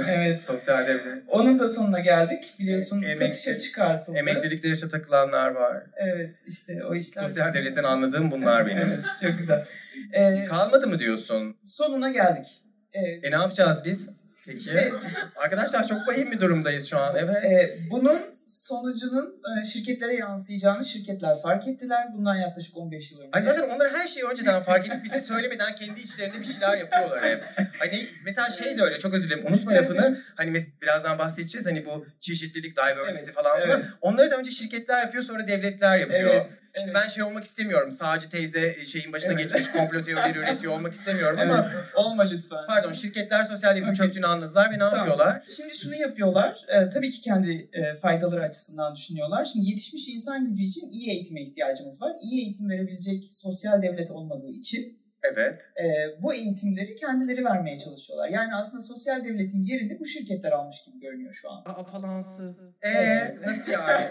Evet. 0.10 0.42
Sosyal 0.42 0.88
devlet. 0.88 1.24
Onun 1.28 1.60
da 1.60 1.68
sonuna 1.68 2.00
geldik. 2.00 2.54
Biliyorsun 2.60 3.02
Emekli- 3.02 3.32
satışa 3.32 3.58
çıkartıldı. 3.60 4.18
Emeklilikte 4.18 4.68
yaşa 4.68 4.88
takılanlar 4.88 5.52
var. 5.52 5.84
Evet, 5.96 6.36
işte 6.48 6.86
o 6.86 6.96
işler. 6.96 7.22
Sosyal 7.24 7.54
devletten 7.54 7.84
anladığım 7.84 8.32
bunlar 8.32 8.66
benim. 8.68 8.78
Evet, 8.88 9.00
çok 9.22 9.38
güzel. 9.38 9.66
Ee, 10.14 10.46
Kalmadı 10.46 10.88
mı 10.88 11.00
diyorsun? 11.00 11.56
sonuna 11.66 12.10
geldik. 12.10 12.48
Evet. 12.94 13.26
E 13.26 13.32
ne 13.32 13.36
yapacağız 13.36 13.82
biz? 13.86 14.10
İşte- 14.48 14.92
Arkadaşlar 15.36 15.88
çok 15.88 16.08
vahim 16.08 16.32
bir 16.32 16.42
durumdayız 16.42 16.86
şu 16.90 16.98
an. 16.98 17.16
Evet. 17.18 17.44
Ee, 17.46 17.78
bunun 17.92 18.22
sonucunun 18.48 19.36
e, 19.62 19.64
şirketlere 19.64 20.16
yansıyacağını 20.16 20.86
şirketler 20.86 21.42
fark 21.42 21.68
ettiler. 21.68 22.08
Bundan 22.14 22.36
yaklaşık 22.36 22.78
15 22.78 23.12
yıl 23.12 23.20
önce. 23.20 23.30
Ay 23.34 23.42
zaten 23.42 23.70
onlar 23.70 23.92
her 23.94 24.08
şeyi 24.08 24.26
önceden 24.26 24.62
fark 24.64 24.88
edip 24.88 25.04
bize 25.04 25.22
söylemeden 25.22 25.76
kendi 25.76 26.00
içlerinde 26.02 26.40
bir 26.40 26.46
şeyler 26.46 26.78
yapıyorlar 26.78 27.24
hep. 27.24 27.44
Hani 27.80 28.00
mesela 28.26 28.50
şey 28.50 28.78
de 28.78 28.82
öyle 28.82 29.00
çok 29.00 29.14
özür 29.14 29.30
dilerim 29.30 29.46
unutma 29.48 29.72
lafını. 29.74 30.18
Hani 30.36 30.54
birazdan 30.82 31.18
bahsedeceğiz 31.20 31.68
hani 31.68 31.86
bu 31.86 32.06
çeşitlilik, 32.20 32.78
diversity 32.78 33.24
Evet, 33.26 33.34
falan 33.36 33.60
filan. 33.60 33.80
evet. 33.80 33.90
Onları 34.02 34.32
da 34.32 34.38
önce 34.38 34.52
şirketler 34.52 35.02
yapıyor 35.02 35.24
sonra 35.24 35.48
devletler 35.48 35.98
yapıyor. 36.00 36.30
Evet, 36.34 36.46
Şimdi 36.78 36.92
evet. 36.92 37.02
ben 37.04 37.08
şey 37.10 37.24
olmak 37.24 37.44
istemiyorum. 37.44 37.92
Sağcı 37.92 38.30
teyze 38.30 38.86
şeyin 38.86 39.14
başına 39.14 39.34
Evet. 39.34 39.44
geçmiş 39.44 39.72
komplo 39.72 40.02
teorileri 40.02 40.38
üretiyor 40.38 40.74
olmak 40.74 40.94
istemiyorum 40.94 41.40
Evet, 41.42 41.52
ama 41.54 41.72
olma 41.96 42.24
lütfen. 42.24 42.58
pardon 42.68 42.92
şirketler 42.92 43.44
sosyal 43.44 43.76
devletin 43.76 43.94
çöktüğünü 43.94 44.26
anladılar 44.26 44.70
ve 44.72 44.74
ne 44.74 44.78
Tamam. 44.80 44.98
yapıyorlar? 44.98 45.44
Şimdi 45.58 45.78
şunu 45.78 45.96
yapıyorlar. 45.96 46.66
Ee, 46.68 46.90
tabii 46.90 47.12
ki 47.12 47.22
kendi 47.22 47.70
e, 47.74 47.96
faydaları 47.96 48.44
açısından 48.44 48.96
düşünüyorlar. 48.96 49.46
Şimdi 49.46 49.70
yetişmiş 49.70 50.08
insan 50.08 50.46
gücü 50.46 50.64
için 50.64 50.90
iyi 50.92 51.10
eğitime 51.10 51.42
ihtiyacımız 51.42 52.02
var. 52.02 52.12
İyi 52.22 52.42
eğitim 52.44 52.70
verebilecek 52.70 53.28
sosyal 53.32 53.82
devlet 53.82 54.12
olmadığı 54.12 54.50
için 54.52 55.03
Evet. 55.32 55.62
e, 55.80 55.84
bu 56.24 56.34
eğitimleri 56.34 56.96
kendileri 56.96 57.46
vermeye 57.46 57.80
çalışıyorlar. 57.80 58.30
Yani 58.30 58.56
aslında 58.56 58.82
sosyal 58.82 59.24
devletin 59.24 59.64
yerini 59.64 60.00
bu 60.00 60.06
şirketler 60.06 60.52
almış 60.52 60.84
gibi 60.86 61.00
görünüyor 61.00 61.34
şu 61.34 61.52
an. 61.52 61.62
Aa 61.66 61.84
falansı. 61.84 62.56
Ee 62.84 63.36
nasıl 63.46 63.72
yani? 63.72 64.10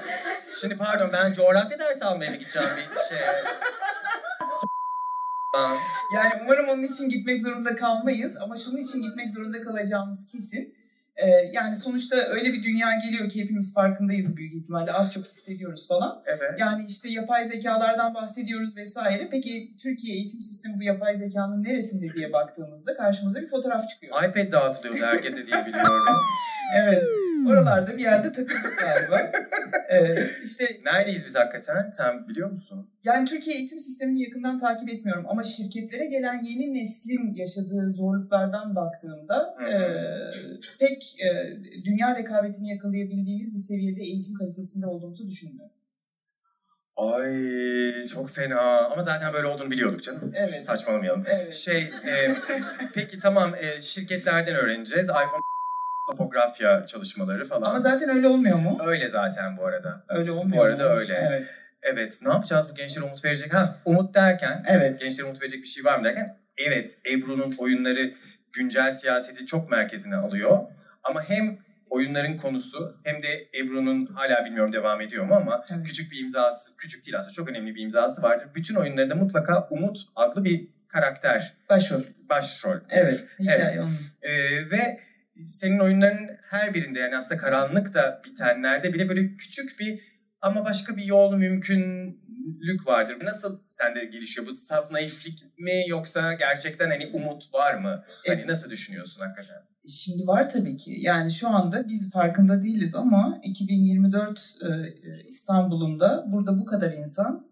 Şimdi 0.61 0.77
pardon 0.77 1.11
ben 1.13 1.33
coğrafya 1.33 1.79
dersi 1.79 2.05
almaya 2.05 2.31
mı 2.31 2.37
gideceğim 2.37 2.69
bir 2.77 3.01
şeye? 3.17 3.29
Aa, 5.57 5.75
Yani 6.15 6.33
umarım 6.43 6.69
onun 6.69 6.83
için 6.83 7.09
gitmek 7.11 7.41
zorunda 7.41 7.75
kalmayız 7.75 8.37
ama 8.37 8.57
şunun 8.57 8.77
için 8.77 9.03
gitmek 9.03 9.31
zorunda 9.31 9.63
kalacağımız 9.63 10.27
kesin. 10.33 10.75
Ee, 11.17 11.29
yani 11.53 11.77
sonuçta 11.77 12.17
öyle 12.17 12.53
bir 12.53 12.63
dünya 12.63 12.89
geliyor 13.05 13.29
ki 13.29 13.43
hepimiz 13.43 13.75
farkındayız 13.75 14.37
büyük 14.37 14.55
ihtimalle 14.55 14.93
az 14.93 15.13
çok 15.13 15.27
hissediyoruz 15.27 15.89
falan. 15.89 16.23
evet. 16.27 16.55
Yani 16.59 16.85
işte 16.89 17.09
yapay 17.09 17.45
zekalardan 17.45 18.15
bahsediyoruz 18.15 18.77
vesaire. 18.77 19.29
Peki 19.31 19.77
Türkiye 19.83 20.15
eğitim 20.17 20.41
sistemi 20.41 20.75
bu 20.79 20.83
yapay 20.83 21.17
zekanın 21.17 21.65
neresinde 21.65 22.15
diye 22.15 22.33
baktığımızda 22.33 22.95
karşımıza 22.97 23.41
bir 23.41 23.49
fotoğraf 23.49 23.89
çıkıyor. 23.89 24.23
iPad 24.25 24.53
dağıtılıyordu 24.53 25.05
herkese 25.05 25.47
diye 25.47 25.67
biliyorum. 25.67 26.03
Evet. 26.77 27.03
Oralarda 27.47 27.97
bir 27.97 28.03
yerde 28.03 28.33
takıldık 28.33 28.79
galiba. 28.81 29.33
Ee, 29.93 30.15
işte 30.45 30.65
Neredeyiz 30.85 31.25
biz 31.27 31.35
hakikaten? 31.35 31.91
Sen 31.91 32.29
biliyor 32.29 32.51
musun? 32.51 32.91
Yani 33.05 33.29
Türkiye 33.29 33.57
eğitim 33.57 33.81
sistemini 33.81 34.23
yakından 34.23 34.59
takip 34.59 34.89
etmiyorum 34.89 35.25
ama 35.29 35.43
şirketlere 35.43 36.07
gelen 36.07 36.45
yeni 36.45 36.75
neslin 36.75 37.35
yaşadığı 37.35 37.93
zorluklardan 37.93 38.77
baktığımda 38.77 39.55
Hı 39.59 39.65
hı. 39.65 39.71
e, 39.71 39.81
pek 40.81 41.17
e, 41.21 41.57
dünya 41.85 42.17
rekabetini 42.17 42.71
yakalayabildiğimiz 42.71 43.55
bir 43.55 43.59
seviyede 43.59 44.01
eğitim 44.01 44.35
kalitesinde 44.35 44.87
olduğumuzu 44.87 45.29
düşünmüyorum. 45.29 45.73
Ay 46.97 48.07
çok 48.07 48.31
fena. 48.31 48.61
Ama 48.61 49.03
zaten 49.03 49.33
böyle 49.33 49.47
olduğunu 49.47 49.71
biliyorduk 49.71 50.03
canım. 50.03 50.33
Evet. 50.35 50.63
Saçmalamayalım. 50.67 51.25
Evet. 51.29 51.55
Şey, 51.55 51.83
e, 51.83 52.35
peki 52.95 53.19
tamam 53.19 53.53
e, 53.61 53.81
şirketlerden 53.81 54.55
öğreneceğiz. 54.55 55.09
iPhone 55.09 55.52
topografya 56.11 56.87
çalışmaları 56.87 57.45
falan. 57.45 57.71
Ama 57.71 57.81
zaten 57.81 58.09
öyle 58.09 58.29
olmuyor 58.29 58.59
mu? 58.59 58.79
Öyle 58.87 59.09
zaten 59.09 59.57
bu 59.57 59.67
arada. 59.67 60.05
Öyle 60.09 60.33
olmuyor 60.33 60.57
Bu 60.59 60.63
arada 60.63 60.89
mu? 60.89 60.95
öyle. 60.95 61.27
Evet. 61.31 61.49
Evet, 61.83 62.19
ne 62.23 62.33
yapacağız 62.33 62.67
bu 62.71 62.75
gençlere 62.75 63.05
umut 63.05 63.25
verecek? 63.25 63.55
Ha, 63.55 63.77
umut 63.85 64.15
derken, 64.15 64.65
Evet. 64.69 65.01
gençlere 65.01 65.27
umut 65.27 65.41
verecek 65.43 65.63
bir 65.63 65.69
şey 65.69 65.85
var 65.85 65.99
mı 65.99 66.05
derken, 66.05 66.37
evet 66.57 66.99
Ebru'nun 67.13 67.55
oyunları 67.59 68.15
güncel 68.53 68.91
siyaseti 68.91 69.47
çok 69.47 69.71
merkezine 69.71 70.17
alıyor. 70.17 70.59
Ama 71.05 71.23
hem 71.29 71.59
oyunların 71.91 72.37
konusu 72.37 72.97
hem 73.05 73.23
de 73.23 73.49
Ebru'nun 73.59 74.07
hala 74.07 74.45
bilmiyorum 74.45 74.73
devam 74.73 75.01
ediyor 75.01 75.25
mu 75.25 75.35
ama 75.35 75.65
Evet. 75.71 75.87
küçük 75.87 76.13
bir 76.13 76.21
imzası, 76.21 76.77
küçük 76.77 77.07
değil 77.07 77.19
aslında 77.19 77.33
çok 77.33 77.49
önemli 77.51 77.75
bir 77.75 77.83
imzası 77.83 78.23
vardır. 78.23 78.47
Bütün 78.55 78.75
oyunlarında 78.75 79.15
mutlaka 79.15 79.67
Umut 79.71 79.99
adlı 80.17 80.45
bir 80.45 80.69
karakter, 80.89 81.55
Başrol. 81.71 82.03
başrol. 82.29 82.77
Evet. 82.91 83.25
Hikaye 83.39 83.59
Evet. 83.63 83.89
Ee, 84.23 84.31
ve 84.71 85.01
senin 85.41 85.79
oyunların 85.79 86.29
her 86.51 86.75
birinde 86.75 86.99
yani 86.99 87.17
aslında 87.17 87.41
karanlıkta 87.41 88.23
bitenlerde 88.27 88.95
bile 88.95 89.09
böyle 89.09 89.37
küçük 89.37 89.81
bir 89.81 90.01
ama 90.43 90.65
başka 90.65 90.97
bir 90.97 91.05
yol 91.05 91.37
mümkünlük 91.37 92.87
vardır. 92.87 93.17
Nasıl 93.25 93.61
sende 93.69 94.05
gelişiyor? 94.05 94.47
Bu 94.47 94.57
saf 94.57 94.91
naiflik 94.91 95.45
mi 95.59 95.73
yoksa 95.89 96.33
gerçekten 96.33 96.91
hani 96.91 97.11
umut 97.13 97.55
var 97.55 97.75
mı? 97.75 98.05
Hani 98.27 98.39
Evet. 98.39 98.49
nasıl 98.49 98.71
düşünüyorsun 98.71 99.21
hakikaten? 99.21 99.57
Şimdi 99.89 100.27
var 100.27 100.49
tabii 100.49 100.77
ki. 100.77 100.95
Yani 101.01 101.31
şu 101.31 101.49
anda 101.49 101.89
biz 101.89 102.11
farkında 102.11 102.63
değiliz 102.63 102.95
ama 102.95 103.41
2024 103.43 104.55
e, 104.63 104.67
e, 104.69 105.23
İstanbul'unda 105.29 106.25
burada 106.33 106.59
bu 106.59 106.65
kadar 106.65 106.93
insan 106.93 107.47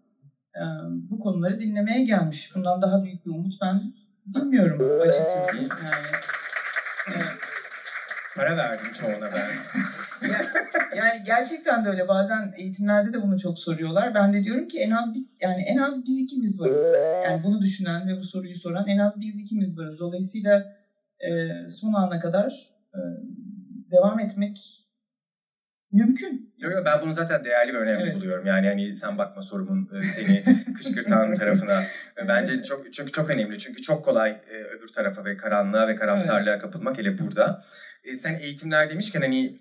e, 0.55 0.63
bu 1.09 1.19
konuları 1.19 1.59
dinlemeye 1.59 2.05
gelmiş. 2.05 2.55
Bundan 2.55 2.81
daha 2.81 3.03
büyük 3.03 3.25
bir 3.25 3.31
umut 3.31 3.53
ben 3.61 3.93
bilmiyorum 4.25 5.01
açıkçası. 5.01 5.57
Yani, 5.57 6.05
evet. 7.15 7.40
Para 8.35 8.57
verdim 8.57 8.93
çoğuna 8.93 9.29
ben. 9.33 9.47
yani 10.97 11.23
gerçekten 11.25 11.85
de 11.85 11.89
öyle. 11.89 12.07
Bazen 12.07 12.53
eğitimlerde 12.57 13.13
de 13.13 13.21
bunu 13.21 13.39
çok 13.39 13.59
soruyorlar. 13.59 14.15
Ben 14.15 14.33
de 14.33 14.43
diyorum 14.43 14.67
ki 14.67 14.79
en 14.79 14.91
az 14.91 15.13
bir, 15.13 15.25
yani 15.41 15.61
en 15.61 15.77
az 15.77 16.05
biz 16.05 16.19
ikimiz 16.19 16.59
varız. 16.59 16.95
Yani 17.25 17.43
bunu 17.43 17.61
düşünen 17.61 18.07
ve 18.07 18.17
bu 18.17 18.23
soruyu 18.23 18.55
soran 18.55 18.87
en 18.87 18.97
az 18.97 19.21
biz 19.21 19.39
ikimiz 19.39 19.79
varız. 19.79 19.99
Dolayısıyla 19.99 20.75
e, 21.19 21.29
son 21.69 21.93
ana 21.93 22.19
kadar 22.19 22.69
e, 22.93 22.99
devam 23.91 24.19
etmek 24.19 24.80
mümkün. 25.91 26.53
Yok 26.57 26.73
yok 26.73 26.85
ben 26.85 27.01
bunu 27.01 27.13
zaten 27.13 27.43
değerli 27.43 27.73
ve 27.73 27.77
önemli 27.77 28.03
Evet. 28.03 28.15
buluyorum. 28.15 28.45
Yani 28.45 28.67
hani 28.67 28.95
sen 28.95 29.17
bakma 29.17 29.41
sorumun 29.41 29.89
e, 30.01 30.03
seni 30.07 30.43
kışkırtan 30.77 31.35
tarafına. 31.35 31.81
E, 32.17 32.27
Bence 32.27 32.63
çok 32.63 32.93
çok 32.93 33.13
çok 33.13 33.29
önemli. 33.29 33.57
Çünkü 33.59 33.81
çok 33.81 34.05
kolay 34.05 34.31
e, 34.31 34.63
öbür 34.63 34.87
tarafa 34.87 35.25
ve 35.25 35.37
karanlığa 35.37 35.87
ve 35.87 35.95
karamsarlığa 35.95 36.59
kapılmak 36.59 36.97
hele 36.97 37.17
burada. 37.17 37.65
Sen 38.15 38.33
eğitimler 38.39 38.89
demişken 38.89 39.21
hani 39.21 39.59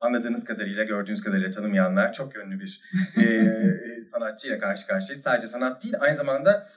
anladığınız 0.00 0.44
kadarıyla, 0.44 0.84
gördüğünüz 0.84 1.22
kadarıyla 1.22 1.50
tanımayanlar 1.50 2.12
çok 2.12 2.34
yönlü 2.34 2.60
bir 2.60 2.82
e, 3.16 4.02
sanatçıyla 4.02 4.58
karşı 4.58 4.86
karşıyayız. 4.86 5.22
Sadece 5.22 5.46
sanat 5.46 5.84
değil, 5.84 5.94
aynı 6.00 6.16
zamanda 6.16 6.68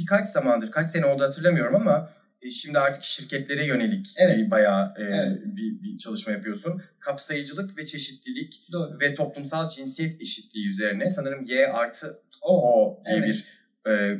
birkaç 0.00 0.28
zamandır, 0.28 0.70
kaç 0.70 0.86
sene 0.86 1.06
oldu 1.06 1.22
hatırlamıyorum 1.24 1.74
ama 1.74 2.10
şimdi 2.50 2.78
artık 2.78 3.02
şirketlere 3.04 3.66
yönelik 3.66 4.14
Evet. 4.16 4.38
bir 4.38 4.50
bayağı 4.50 4.94
e, 4.98 5.02
Evet. 5.02 5.38
bir, 5.44 5.82
bir 5.82 5.98
çalışma 5.98 6.32
yapıyorsun. 6.32 6.82
Kapsayıcılık 7.00 7.78
ve 7.78 7.86
çeşitlilik 7.86 8.68
Doğru. 8.72 9.00
ve 9.00 9.14
toplumsal 9.14 9.68
cinsiyet 9.68 10.20
eşitliği 10.22 10.70
üzerine 10.70 11.08
sanırım 11.10 11.44
Y 11.44 11.66
artı 11.66 12.22
O. 12.42 12.72
O 12.72 13.02
diye 13.06 13.16
Evet. 13.16 13.28
bir 13.28 13.46
e, 13.90 14.18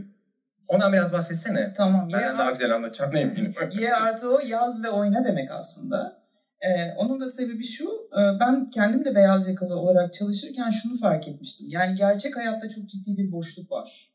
ondan 0.68 0.92
biraz 0.92 1.12
bahsetsene. 1.12 1.72
Tamam. 1.76 2.08
Y, 2.08 2.12
Benden 2.16 2.38
daha 2.38 2.50
güzel 2.50 2.74
anlatacağına 2.74 3.18
eminim. 3.18 3.54
y 3.70 3.94
artı 3.94 4.30
o 4.30 4.40
yaz 4.40 4.82
ve 4.82 4.90
oyna 4.90 5.24
demek 5.24 5.50
aslında. 5.50 6.26
Ee, 6.60 6.94
onun 6.96 7.20
da 7.20 7.28
sebebi 7.28 7.64
şu, 7.64 7.84
e, 8.12 8.20
ben 8.40 8.70
kendim 8.70 9.04
de 9.04 9.14
beyaz 9.14 9.48
yakalı 9.48 9.76
olarak 9.76 10.14
çalışırken 10.14 10.70
şunu 10.70 10.98
fark 10.98 11.28
etmiştim. 11.28 11.66
Yani 11.70 11.94
gerçek 11.94 12.36
hayatta 12.36 12.68
çok 12.68 12.88
ciddi 12.88 13.16
bir 13.16 13.32
boşluk 13.32 13.70
var. 13.72 14.10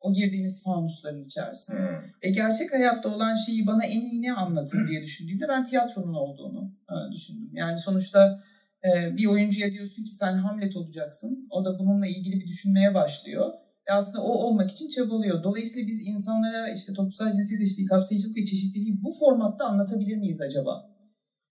O 0.00 0.12
girdiğiniz 0.12 0.64
fanusların 0.64 1.24
içerisinde. 1.24 1.78
Hmm. 1.78 2.10
E, 2.22 2.30
gerçek 2.30 2.72
hayatta 2.72 3.08
olan 3.08 3.34
şeyi 3.34 3.66
bana 3.66 3.84
en 3.84 4.00
iyi 4.00 4.22
ne 4.22 4.32
anlatır 4.32 4.88
diye 4.88 5.02
düşündüğümde 5.02 5.48
ben 5.48 5.64
tiyatronun 5.64 6.14
olduğunu 6.14 6.72
e, 6.90 7.12
düşündüm. 7.12 7.50
Yani 7.52 7.78
sonuçta 7.78 8.42
e, 8.84 9.16
bir 9.16 9.26
oyuncuya 9.26 9.72
diyorsun 9.72 10.04
ki 10.04 10.12
sen 10.14 10.36
Hamlet 10.36 10.76
olacaksın. 10.76 11.46
O 11.50 11.64
da 11.64 11.78
bununla 11.78 12.06
ilgili 12.06 12.40
bir 12.40 12.46
düşünmeye 12.46 12.94
başlıyor. 12.94 13.52
Ve 13.88 13.92
aslında 13.92 14.22
o 14.22 14.32
olmak 14.32 14.70
için 14.70 14.88
çabalıyor. 14.88 15.42
Dolayısıyla 15.42 15.88
biz 15.88 16.08
insanlara 16.08 16.72
işte 16.72 16.92
toplumsal 16.92 17.32
cinsiyet 17.32 17.62
eşitliği, 17.62 17.86
kapsayıcılık 17.86 18.36
ve 18.36 18.44
çeşitliliği 18.44 19.02
bu 19.02 19.10
formatta 19.20 19.64
anlatabilir 19.64 20.16
miyiz 20.16 20.40
acaba? 20.40 20.90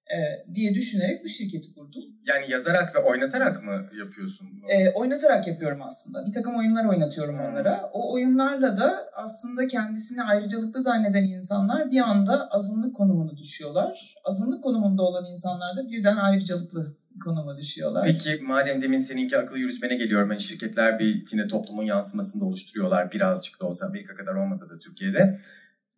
E, 0.09 0.17
diye 0.53 0.73
düşünerek 0.75 1.23
bu 1.23 1.27
şirketi 1.27 1.73
kurdum. 1.73 2.03
Yani 2.27 2.51
yazarak 2.51 2.95
ve 2.95 2.99
oynatarak 2.99 3.63
mı 3.63 3.89
yapıyorsun 3.99 4.47
bunu? 4.51 4.71
E, 4.71 4.93
oynatarak 4.93 5.47
yapıyorum 5.47 5.81
aslında. 5.81 6.25
Bir 6.25 6.31
takım 6.31 6.55
oyunlar 6.55 6.85
oynatıyorum 6.85 7.35
Hmm. 7.39 7.45
onlara. 7.45 7.89
O 7.93 8.13
oyunlarla 8.13 8.77
da 8.77 9.09
aslında 9.15 9.67
kendisini 9.67 10.23
ayrıcalıklı 10.23 10.81
zanneden 10.81 11.23
insanlar 11.23 11.91
bir 11.91 11.99
anda 11.99 12.47
azınlık 12.51 12.95
konumuna 12.95 13.37
düşüyorlar. 13.37 14.15
Azınlık 14.25 14.63
konumunda 14.63 15.03
olan 15.03 15.25
insanlar 15.25 15.77
da 15.77 15.89
birden 15.89 16.15
ayrıcalıklı 16.17 16.95
konuma 17.23 17.57
düşüyorlar. 17.57 18.03
Peki 18.05 18.39
madem 18.41 18.81
demin 18.81 18.99
seninki 18.99 19.37
akıl 19.37 19.57
yürütmene 19.57 19.95
geliyorum. 19.95 20.31
Yani 20.31 20.41
şirketler 20.41 20.99
bir 20.99 21.25
yine 21.31 21.47
toplumun 21.47 21.83
yansımasını 21.83 22.41
da 22.41 22.45
oluşturuyorlar. 22.45 23.11
Birazcık 23.11 23.61
da 23.61 23.65
olsa 23.65 23.85
Amerika 23.85 24.15
kadar 24.15 24.35
olmasa 24.35 24.69
da 24.69 24.79
Türkiye'de. 24.79 25.39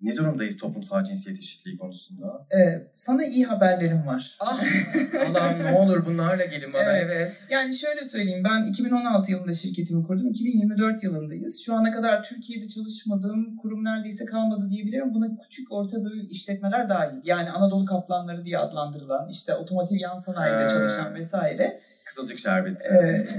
Ne 0.01 0.15
durumdayız 0.15 0.57
toplumsal 0.57 1.03
cinsiyet 1.05 1.39
eşitliği 1.39 1.77
konusunda? 1.77 2.47
E, 2.51 2.87
sana 2.95 3.25
iyi 3.25 3.45
haberlerim 3.45 4.07
var. 4.07 4.37
Ah 4.39 4.63
Allah'ım 5.29 5.63
ne 5.63 5.71
olur 5.71 6.05
bunlarla 6.05 6.45
gelin 6.45 6.73
bana 6.73 6.97
Evet. 6.97 7.11
evet. 7.15 7.47
Yani 7.49 7.75
şöyle 7.75 8.05
söyleyeyim 8.05 8.43
ben 8.43 8.63
2016 8.63 9.31
yılında 9.31 9.53
şirketimi 9.53 10.03
kurdum. 10.03 10.27
2024 10.27 11.03
yılındayız. 11.03 11.61
Şu 11.65 11.75
ana 11.75 11.91
kadar 11.91 12.23
Türkiye'de 12.23 12.67
çalışmadığım 12.67 13.57
kurum 13.57 13.83
neredeyse 13.83 14.25
kalmadı 14.25 14.69
diyebilirim. 14.69 15.13
Buna 15.13 15.37
küçük 15.43 15.71
orta 15.71 16.05
büyük 16.05 16.31
işletmeler 16.31 16.89
dahil. 16.89 17.17
Yani 17.23 17.49
Anadolu 17.51 17.85
Kaplanları 17.85 18.45
diye 18.45 18.57
adlandırılan 18.57 19.27
işte 19.29 19.55
otomotiv 19.55 19.95
yan 19.95 20.15
sanayide 20.15 20.69
çalışan 20.69 21.15
vesaire. 21.15 21.81
Kızılcık 22.05 22.39
şerbeti. 22.39 22.87
Ee, 22.87 23.27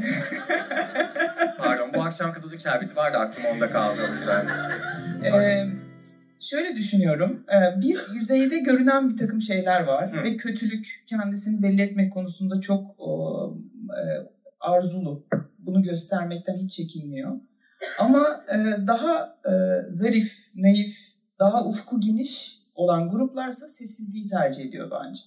Pardon 1.59 1.91
bu 1.95 2.03
akşam 2.03 2.33
kızılcık 2.33 2.61
şerbeti 2.61 2.97
vardı 2.97 3.19
aklım 3.19 3.45
onda 3.55 3.71
kaldı 3.71 4.01
o 4.11 4.15
yüzden. 4.15 4.49
Ee, 5.25 5.67
şöyle 6.43 6.77
düşünüyorum. 6.77 7.45
Ee, 7.49 7.81
Bir 7.81 7.99
yüzeyde 8.15 8.59
görünen 8.59 9.11
bir 9.11 9.17
takım 9.17 9.41
şeyler 9.41 9.83
var 9.83 10.13
Hı. 10.13 10.25
ve 10.25 10.37
kötülük 10.37 11.05
kendisini 11.07 11.63
belli 11.63 11.83
etmek 11.83 12.13
konusunda 12.13 12.61
çok 12.61 12.91
e, 13.91 14.03
arzulu. 14.61 15.27
Bunu 15.59 15.83
göstermekten 15.83 16.57
hiç 16.57 16.73
çekinmiyor. 16.73 17.41
Ama 17.99 18.45
e, 18.49 18.87
daha 18.87 19.39
e, 19.45 19.53
zarif, 19.91 20.33
naif, 20.55 20.97
daha 21.39 21.67
ufku 21.67 22.01
geniş 22.01 22.59
olan 22.75 23.11
gruplarsa 23.11 23.67
sessizliği 23.69 24.27
tercih 24.27 24.65
ediyor 24.65 24.91
bence. 24.91 25.21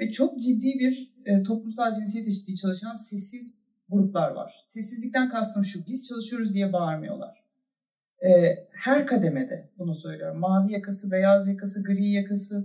Ve 0.00 0.10
çok 0.10 0.38
ciddi 0.38 0.78
bir 0.78 1.12
e, 1.24 1.42
toplumsal 1.42 1.94
cinsiyet 1.94 2.28
eşitliği 2.28 2.56
çalışan 2.56 2.94
sessiz 2.94 3.70
gruplar 3.88 4.30
var. 4.30 4.54
Sessizlikten 4.64 5.28
kastım 5.28 5.64
şu, 5.64 5.86
biz 5.86 6.08
çalışıyoruz 6.08 6.54
diye 6.54 6.72
bağırmıyorlar. 6.72 7.47
E, 8.24 8.28
her 8.72 9.06
kademede 9.06 9.70
bunu 9.78 9.94
söylüyorum. 9.94 10.38
Mavi 10.38 10.72
yakası, 10.72 11.10
beyaz 11.10 11.48
yakası, 11.48 11.82
gri 11.84 12.10
yakası, 12.10 12.64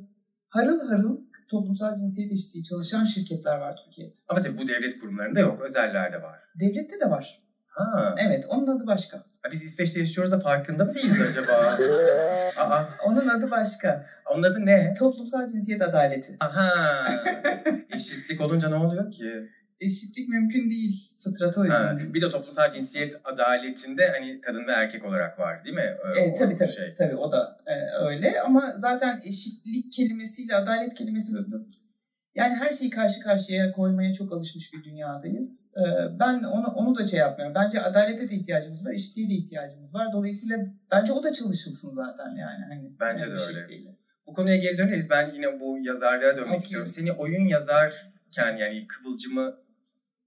harıl 0.50 0.80
harıl 0.88 1.18
toplumsal 1.50 1.96
cinsiyet 1.96 2.32
eşitliği 2.32 2.64
çalışan 2.64 3.04
şirketler 3.04 3.58
var 3.58 3.82
Türkiye'de. 3.86 4.14
Ama 4.28 4.42
tabii 4.42 4.58
bu 4.58 4.68
devlet 4.68 5.00
kurumlarında 5.00 5.40
yok, 5.40 5.62
özellerde 5.62 6.22
var. 6.22 6.40
Devlette 6.60 7.00
de 7.00 7.10
var. 7.10 7.40
Ha. 7.68 8.16
Evet, 8.18 8.46
onun 8.50 8.68
adı 8.78 8.88
başka. 8.88 9.24
biz 9.52 9.64
İsveç'te 9.64 10.00
yaşıyoruz 10.00 10.32
da 10.32 10.40
farkında 10.40 10.86
mı 10.86 10.96
değiliz 10.96 11.22
acaba? 11.22 11.54
Aa, 12.58 12.84
Onun 13.06 13.28
adı 13.28 13.52
başka. 13.52 14.04
onun 14.34 14.44
adı 14.44 14.66
ne? 14.66 14.94
Toplumsal 15.00 15.48
cinsiyet 15.48 15.82
adaleti. 15.82 16.38
Aha. 16.40 16.70
Eşitlik 17.96 18.42
olunca 18.42 18.70
ne 18.70 18.76
oluyor 18.76 19.12
ki? 19.12 19.50
Eşitlik 19.84 20.30
mümkün 20.30 20.70
değil. 20.70 21.10
Fıtrata 21.20 21.62
uygun 21.62 21.74
Ha, 21.74 21.98
değil. 22.00 22.14
bir 22.14 22.22
de 22.22 22.30
toplumsal 22.30 22.72
cinsiyet 22.72 23.22
adaletinde 23.24 24.08
hani 24.08 24.42
kadın 24.42 24.68
ve 24.68 24.72
erkek 24.72 25.06
olarak 25.06 25.40
var 25.40 25.66
değil 25.66 25.76
mi? 25.76 25.96
E, 26.18 26.32
o 26.32 26.34
tabii 26.40 26.56
tabii, 26.56 26.72
şey. 26.72 26.94
tabii 26.98 27.16
o 27.16 27.32
da 27.32 27.60
e, 27.66 27.74
öyle 28.06 28.42
ama 28.42 28.74
zaten 28.78 29.22
eşitlik 29.26 29.94
kelimesiyle 29.94 30.56
adalet 30.56 30.96
kelimesi 30.96 31.34
yani 32.36 32.56
her 32.56 32.72
şeyi 32.72 32.90
karşı 32.90 33.20
karşıya 33.20 33.72
koymaya 33.72 34.14
çok 34.14 34.34
alışmış 34.34 34.74
bir 34.74 34.84
dünyadayız. 34.84 35.72
E, 35.78 35.84
ben 36.20 36.44
onu 36.44 36.68
onu 36.68 36.96
da 36.96 37.08
şey 37.08 37.20
yapmıyorum. 37.20 37.56
Bence 37.56 37.82
adalete 37.82 38.30
de 38.30 38.36
ihtiyacımız 38.36 38.86
var, 38.86 38.92
eşitliğe 38.92 39.30
de 39.30 39.34
ihtiyacımız 39.34 39.96
var. 39.96 40.08
Dolayısıyla 40.14 40.58
bence 40.92 41.14
o 41.14 41.24
da 41.24 41.34
çalışılsın 41.34 41.92
zaten 41.92 42.30
yani. 42.30 42.66
Hani, 42.70 42.92
Bence 43.00 43.24
yani 43.26 43.38
de 43.38 43.42
öyle. 43.42 43.60
şekliyle. 43.62 43.98
Bu 44.28 44.34
konuya 44.34 44.56
geri 44.56 44.78
döneriz. 44.78 45.10
Ben 45.10 45.32
yine 45.34 45.60
bu 45.60 45.80
yazarlığa 45.82 46.32
dönmek 46.38 46.48
Okey. 46.48 46.58
istiyorum. 46.58 46.88
Seni 46.88 47.12
oyun 47.12 47.46
yazarken 47.48 48.58
yani 48.58 48.88
kıvılcımı 48.88 49.56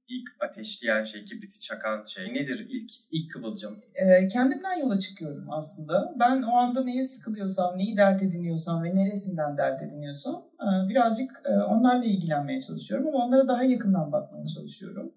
ilk 0.08 0.28
ateşleyen 0.40 1.04
şey, 1.04 1.24
kibriti 1.24 1.60
çakan 1.60 2.04
şey 2.04 2.34
nedir 2.34 2.66
ilk 2.68 2.90
ilk 3.10 3.30
kıvılcım? 3.30 3.76
E, 3.94 4.28
kendimden 4.28 4.78
yola 4.78 4.98
çıkıyorum 4.98 5.50
aslında. 5.50 6.14
Ben 6.20 6.42
o 6.42 6.56
anda 6.56 6.84
neye 6.84 7.04
sıkılıyorsam, 7.04 7.78
neyi 7.78 7.96
dert 7.96 8.22
ediniyorsam 8.22 8.84
ve 8.84 8.94
neresinden 8.94 9.56
dert 9.56 9.82
ediniyorsam 9.82 10.44
e, 10.60 10.88
birazcık 10.88 11.42
e, 11.44 11.50
onlarla 11.50 12.04
ilgilenmeye 12.04 12.60
çalışıyorum 12.60 13.06
ama 13.08 13.24
onlara 13.24 13.48
daha 13.48 13.62
yakından 13.62 14.12
bakmaya 14.12 14.46
çalışıyorum. 14.46 15.12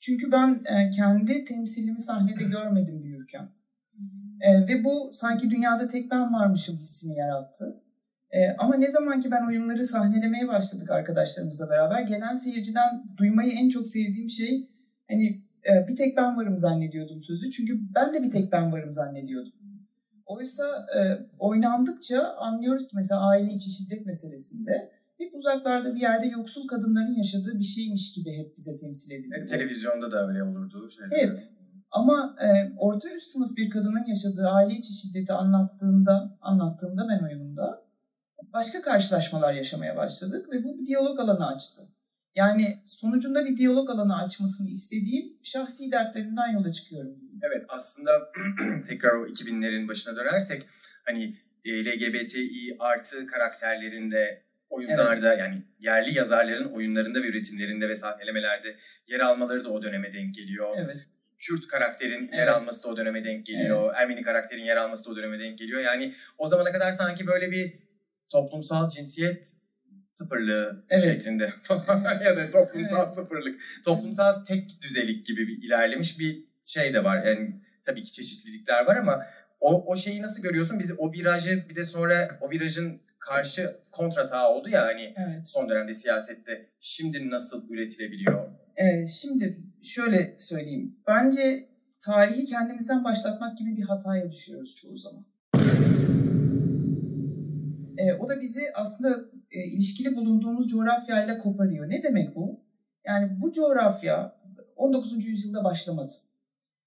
Çünkü 0.00 0.32
ben 0.32 0.62
e, 0.64 0.90
kendi 0.90 1.44
temsilimi 1.44 2.00
sahnede 2.00 2.44
görmedim 2.44 3.02
büyürken. 3.02 3.48
Ve 4.68 4.84
bu 4.84 5.10
sanki 5.12 5.50
dünyada 5.50 5.88
tek 5.88 6.10
ben 6.10 6.34
varmışım 6.34 6.76
hissini 6.76 7.18
yarattı. 7.18 7.82
E, 8.30 8.38
ama 8.58 8.76
ne 8.76 8.88
zaman 8.88 9.20
ki 9.20 9.30
ben 9.30 9.46
oyunları 9.46 9.84
sahnelemeye 9.84 10.48
başladık 10.48 10.90
arkadaşlarımızla 10.90 11.70
beraber 11.70 12.00
gelen 12.00 12.34
seyirciden 12.34 13.04
duymayı 13.16 13.52
en 13.52 13.68
çok 13.68 13.86
sevdiğim 13.86 14.30
şey 14.30 14.68
hani 15.08 15.42
e, 15.68 15.88
bir 15.88 15.96
tek 15.96 16.16
ben 16.16 16.36
varım 16.36 16.58
zannediyordum 16.58 17.20
sözü. 17.20 17.50
Çünkü 17.50 17.80
ben 17.94 18.14
de 18.14 18.22
bir 18.22 18.30
tek 18.30 18.52
ben 18.52 18.72
varım 18.72 18.92
zannediyordum. 18.92 19.52
Oysa 20.26 20.86
e, 20.96 21.00
oynandıkça 21.38 22.22
anlıyoruz 22.22 22.88
ki 22.88 22.96
mesela 22.96 23.20
aile 23.28 23.52
içi 23.52 23.70
şiddet 23.70 24.06
meselesinde 24.06 24.90
hep 25.18 25.34
uzaklarda 25.34 25.94
bir 25.94 26.00
yerde 26.00 26.26
yoksul 26.26 26.68
kadınların 26.68 27.14
yaşadığı 27.14 27.58
bir 27.58 27.64
şeymiş 27.64 28.12
gibi 28.12 28.38
hep 28.38 28.56
bize 28.56 28.76
temsil 28.76 29.10
edildi. 29.10 29.34
Yani 29.38 29.46
televizyonda 29.46 30.12
da 30.12 30.28
öyle 30.28 30.42
olurdu. 30.42 30.88
Şeyde. 30.90 31.22
Hep. 31.22 31.58
Ama 31.90 32.36
e, 32.40 32.72
orta 32.76 33.10
üst 33.10 33.26
sınıf 33.26 33.56
bir 33.56 33.70
kadının 33.70 34.06
yaşadığı 34.06 34.48
aile 34.48 34.74
içi 34.74 34.92
şiddeti 34.92 35.32
anlattığında, 35.32 36.38
anlattığımda 36.40 37.06
ben 37.08 37.24
oyunumda 37.24 37.87
başka 38.52 38.82
karşılaşmalar 38.82 39.52
yaşamaya 39.52 39.96
başladık 39.96 40.46
ve 40.52 40.64
bu 40.64 40.78
bir 40.78 40.86
diyalog 40.86 41.20
alanı 41.20 41.48
açtı. 41.54 41.82
Yani 42.34 42.82
sonucunda 42.84 43.44
bir 43.44 43.56
diyalog 43.56 43.90
alanı 43.90 44.22
açmasını 44.22 44.70
istediğim 44.70 45.26
şahsi 45.42 45.92
dertlerimden 45.92 46.52
yola 46.52 46.72
çıkıyorum. 46.72 47.16
Evet 47.42 47.64
aslında 47.68 48.10
tekrar 48.88 49.12
o 49.12 49.26
2000'lerin 49.26 49.88
başına 49.88 50.16
dönersek 50.16 50.62
hani 51.04 51.36
e, 51.64 51.84
LGBTİ 51.84 52.76
artı 52.78 53.26
karakterlerinde 53.26 54.42
oyunlarda 54.70 55.34
yani 55.34 55.62
yerli 55.78 56.18
yazarların 56.18 56.72
oyunlarında 56.72 57.22
ve 57.22 57.26
üretimlerinde 57.28 57.88
ve 57.88 57.94
sahnelemelerde 57.94 58.76
yer 59.08 59.20
almaları 59.20 59.64
da 59.64 59.68
o 59.68 59.82
döneme 59.82 60.14
denk 60.14 60.34
geliyor. 60.34 60.76
Evet. 60.78 60.96
Kürt 61.38 61.66
karakterin 61.66 62.22
yer 62.32 62.38
Evet. 62.38 62.48
alması 62.48 62.84
da 62.84 62.88
o 62.88 62.96
döneme 62.96 63.24
denk 63.24 63.46
geliyor. 63.46 63.94
Ermeni 63.96 64.22
karakterin 64.22 64.64
yer 64.64 64.76
alması 64.76 65.04
da 65.04 65.10
o 65.10 65.16
döneme 65.16 65.40
denk 65.40 65.58
geliyor. 65.58 65.80
Yani 65.80 66.14
o 66.38 66.46
zamana 66.48 66.72
kadar 66.72 66.90
sanki 66.92 67.26
böyle 67.26 67.50
bir 67.50 67.87
toplumsal 68.30 68.90
cinsiyet 68.90 69.52
sıfırlığı 70.00 70.84
Evet. 70.90 71.04
şeklinde 71.04 71.42
ya 72.24 72.36
da 72.36 72.50
toplumsal 72.50 73.06
Evet. 73.06 73.14
sıfırlık, 73.14 73.60
toplumsal 73.84 74.44
tek 74.44 74.82
düzelik 74.82 75.26
gibi 75.26 75.48
bir 75.48 75.62
ilerlemiş 75.62 76.18
bir 76.18 76.44
şey 76.64 76.94
de 76.94 77.04
var. 77.04 77.26
Yani 77.26 77.62
tabii 77.84 78.04
ki 78.04 78.12
çeşitlilikler 78.12 78.86
var 78.86 78.96
ama 78.96 79.22
o, 79.60 79.92
o 79.92 79.96
şeyi 79.96 80.22
nasıl 80.22 80.42
görüyorsun? 80.42 80.78
Biz 80.78 80.94
o 80.98 81.12
virajı 81.12 81.64
bir 81.70 81.76
de 81.76 81.84
sonra 81.84 82.38
o 82.40 82.50
virajın 82.50 83.00
karşı 83.18 83.76
kontratağı 83.92 84.48
oldu 84.48 84.68
ya 84.68 84.82
hani 84.86 85.14
Evet. 85.16 85.48
son 85.48 85.68
dönemde 85.68 85.94
siyasette 85.94 86.70
şimdi 86.80 87.30
nasıl 87.30 87.70
üretilebiliyor? 87.70 88.48
Ee, 88.76 89.06
şimdi 89.06 89.58
şöyle 89.82 90.36
söyleyeyim. 90.38 90.96
Bence 91.06 91.68
tarihi 92.00 92.44
kendimizden 92.44 93.04
başlatmak 93.04 93.58
gibi 93.58 93.76
bir 93.76 93.82
hataya 93.82 94.32
düşüyoruz 94.32 94.74
çoğu 94.74 94.98
zaman. 94.98 95.26
Ee, 98.08 98.14
o 98.14 98.28
da 98.28 98.40
bizi 98.40 98.60
aslında 98.74 99.24
e, 99.50 99.64
ilişkili 99.64 100.16
bulunduğumuz 100.16 100.68
coğrafyayla 100.68 101.38
koparıyor. 101.38 101.90
Ne 101.90 102.02
demek 102.02 102.36
bu? 102.36 102.60
Yani 103.06 103.30
bu 103.40 103.52
coğrafya 103.52 104.38
19. 104.76 105.26
yüzyılda 105.26 105.64
başlamadı. 105.64 106.12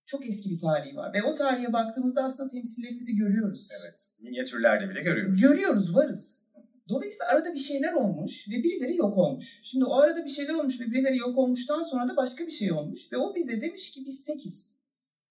Çok 0.06 0.28
eski 0.28 0.50
bir 0.50 0.58
tarihi 0.58 0.96
var. 0.96 1.14
Ve 1.14 1.24
o 1.24 1.34
tarihe 1.34 1.74
baktığımızda 1.74 2.24
aslında 2.24 2.50
temsillerimizi 2.50 3.16
görüyoruz. 3.16 3.70
Evet. 3.82 4.10
Minyatürlerde 4.20 4.90
bile 4.90 5.02
görüyoruz. 5.02 5.42
Görüyoruz, 5.42 5.96
varız. 5.96 6.46
Dolayısıyla 6.90 7.28
arada 7.28 7.54
bir 7.54 7.60
şeyler 7.60 7.94
olmuş 7.94 8.50
ve 8.50 8.64
birileri 8.64 8.96
yok 8.96 9.18
olmuş. 9.18 9.62
Şimdi 9.64 9.86
o 9.86 9.96
arada 9.96 10.26
bir 10.26 10.30
şeyler 10.30 10.54
olmuş 10.54 10.82
ve 10.82 10.86
birileri 10.86 11.18
yok 11.18 11.38
olmuştan 11.38 11.82
sonra 11.82 12.08
da 12.08 12.18
başka 12.18 12.46
bir 12.46 12.52
şey 12.52 12.72
olmuş. 12.72 13.14
Ve 13.14 13.18
o 13.18 13.36
bize 13.36 13.62
demiş 13.62 13.92
ki 13.92 14.04
biz 14.06 14.24
tekiz. 14.24 14.78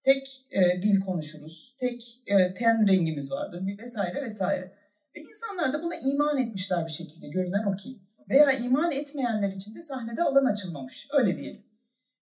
Tek 0.02 0.46
e, 0.50 0.82
dil 0.82 1.00
konuşuruz, 1.00 1.76
tek 1.78 2.22
e, 2.26 2.54
ten 2.54 2.88
rengimiz 2.88 3.30
vardır 3.32 3.62
vesaire 3.78 4.22
vesaire. 4.22 4.79
Ve 5.20 5.24
insanlar 5.24 5.72
da 5.72 5.82
buna 5.82 5.94
iman 6.12 6.38
etmişler 6.38 6.86
bir 6.86 6.90
şekilde 6.90 7.28
görünen 7.28 7.64
o 7.64 7.76
ki. 7.76 7.98
Veya 8.30 8.52
iman 8.52 8.92
etmeyenler 8.92 9.48
için 9.48 9.74
de 9.74 9.80
sahnede 9.80 10.22
alan 10.22 10.44
açılmamış. 10.44 11.08
Öyle 11.12 11.36
diyelim. 11.38 11.62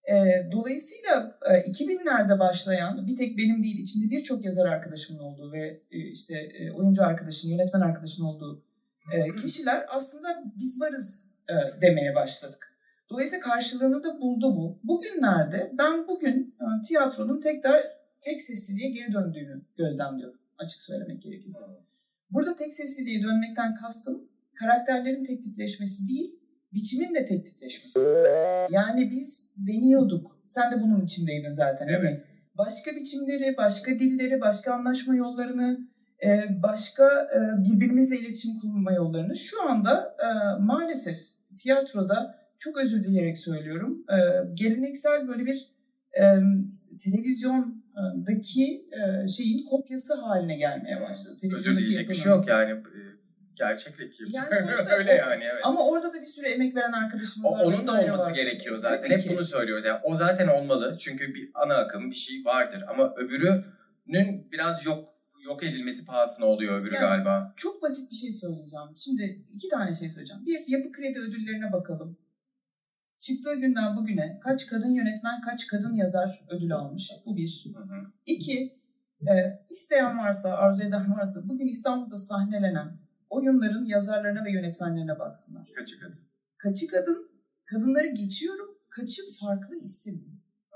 E, 0.04 0.14
dolayısıyla 0.52 1.38
e, 1.42 1.70
2000'lerde 1.70 2.38
başlayan 2.38 3.06
bir 3.06 3.16
tek 3.16 3.38
benim 3.38 3.62
değil 3.62 3.78
içinde 3.78 4.10
birçok 4.10 4.44
yazar 4.44 4.66
arkadaşımın 4.66 5.20
olduğu 5.20 5.52
ve 5.52 5.82
e, 5.90 5.98
işte 5.98 6.38
e, 6.38 6.72
oyuncu 6.72 7.04
arkadaşın, 7.04 7.48
yönetmen 7.48 7.80
arkadaşın 7.80 8.24
olduğu 8.24 8.64
e, 9.12 9.40
kişiler 9.42 9.86
aslında 9.88 10.28
biz 10.58 10.80
varız 10.80 11.30
e, 11.48 11.80
demeye 11.80 12.14
başladık. 12.14 12.78
Dolayısıyla 13.10 13.44
karşılığını 13.44 14.04
da 14.04 14.20
buldu 14.20 14.56
bu. 14.56 14.78
Bugünlerde 14.84 15.72
ben 15.78 16.08
bugün 16.08 16.54
e, 16.60 16.82
tiyatronun 16.82 17.40
tekrar 17.40 17.82
tek 18.20 18.40
sesliliğe 18.40 18.90
geri 18.90 19.12
döndüğünü 19.12 19.62
gözlemliyorum 19.76 20.38
açık 20.58 20.80
söylemek 20.80 21.22
gerekirse. 21.22 21.87
Burada 22.30 22.56
tek 22.56 22.72
sesliliğe 22.72 23.22
dönmekten 23.22 23.74
kastım 23.74 24.28
karakterlerin 24.54 25.24
tek 25.24 25.42
tipleşmesi 25.42 26.08
değil, 26.08 26.40
biçimin 26.72 27.14
de 27.14 27.24
tek 27.24 27.46
tipleşmesi. 27.46 27.98
Yani 28.70 29.10
biz 29.10 29.52
deniyorduk. 29.56 30.38
Sen 30.46 30.72
de 30.72 30.82
bunun 30.82 31.04
içindeydin 31.04 31.52
zaten. 31.52 31.88
mi? 31.88 31.94
Evet. 32.00 32.28
Başka 32.58 32.96
biçimleri, 32.96 33.56
başka 33.56 33.98
dilleri, 33.98 34.40
başka 34.40 34.74
anlaşma 34.74 35.16
yollarını, 35.16 35.88
e, 36.24 36.62
başka 36.62 37.04
e, 37.04 37.64
birbirimizle 37.64 38.18
iletişim 38.18 38.60
kurma 38.60 38.92
yollarını 38.92 39.36
şu 39.36 39.62
anda 39.62 40.16
e, 40.18 40.28
maalesef 40.62 41.18
tiyatroda 41.62 42.38
çok 42.58 42.76
özür 42.76 43.04
dileyerek 43.04 43.38
söylüyorum. 43.38 44.04
Geleneksel 44.54 45.28
böyle 45.28 45.46
bir 45.46 45.70
e, 46.20 46.24
televizyondaki 48.02 48.88
e, 49.24 49.28
şeyin 49.28 49.64
kopyası 49.64 50.14
haline 50.14 50.56
gelmeye 50.56 51.00
başladı. 51.00 51.36
Özür 51.56 51.78
dileyecek 51.78 52.10
bir 52.10 52.14
şey 52.14 52.32
yok 52.32 52.48
yani. 52.48 52.70
Ee, 52.70 53.18
Gerçeklik. 53.54 54.20
Yani 54.34 54.48
sonuçta 54.60 54.94
Öyle 54.94 55.12
yani 55.12 55.44
evet. 55.44 55.60
Ama 55.64 55.88
orada 55.88 56.12
da 56.14 56.20
bir 56.20 56.26
sürü 56.26 56.46
emek 56.46 56.76
veren 56.76 56.92
arkadaşımız 56.92 57.50
O, 57.50 57.54
var. 57.58 57.64
onun 57.64 57.86
da 57.86 57.92
olması 58.00 58.22
var. 58.24 58.34
gerekiyor 58.34 58.78
zaten. 58.78 58.98
Tabii 58.98 59.14
Hep 59.18 59.22
ki. 59.22 59.30
bunu 59.30 59.44
söylüyoruz. 59.44 59.84
Yani 59.84 60.00
o 60.04 60.14
zaten 60.14 60.48
olmalı. 60.48 60.96
Çünkü 61.00 61.34
bir 61.34 61.50
ana 61.54 61.74
akım 61.74 62.10
bir 62.10 62.16
şey 62.16 62.44
vardır. 62.44 62.84
Ama 62.88 63.14
öbürünün 63.16 64.52
biraz 64.52 64.86
yok 64.86 65.08
yok 65.44 65.62
edilmesi 65.62 66.04
pahasına 66.04 66.46
oluyor 66.46 66.80
öbürü 66.80 66.94
Yani- 66.94 67.02
galiba. 67.02 67.52
Çok 67.56 67.82
basit 67.82 68.10
bir 68.10 68.16
şey 68.16 68.32
söyleyeceğim. 68.32 68.86
Şimdi 68.96 69.42
iki 69.52 69.68
tane 69.68 69.92
şey 69.92 70.10
söyleyeceğim. 70.10 70.46
Bir, 70.46 70.64
yapı 70.66 70.92
kredi 70.92 71.18
ödüllerine 71.18 71.72
bakalım. 71.72 72.18
Çıktığı 73.18 73.54
günden 73.54 73.96
bugüne 73.96 74.40
kaç 74.42 74.66
kadın 74.66 74.90
yönetmen, 74.90 75.40
kaç 75.40 75.66
kadın 75.66 75.94
yazar 75.94 76.44
ödül 76.48 76.72
almış? 76.72 77.10
Bu 77.26 77.36
bir. 77.36 77.64
Hı 77.74 77.82
hı. 77.82 78.12
İki, 78.26 78.80
e, 79.20 79.32
isteyen 79.70 80.18
varsa, 80.18 80.50
arzu 80.50 80.82
eden 80.82 81.16
varsa 81.16 81.40
bugün 81.48 81.66
İstanbul'da 81.66 82.16
sahnelenen 82.16 82.88
oyunların 83.30 83.84
yazarlarına 83.84 84.44
ve 84.44 84.52
yönetmenlerine 84.52 85.18
baksınlar. 85.18 85.68
Kaçı 85.76 86.00
kadın. 86.00 86.20
Kaçı 86.58 86.86
kadın, 86.86 87.30
kadınları 87.64 88.06
geçiyorum, 88.06 88.68
kaçı 88.90 89.22
farklı 89.40 89.76
isim. 89.76 90.24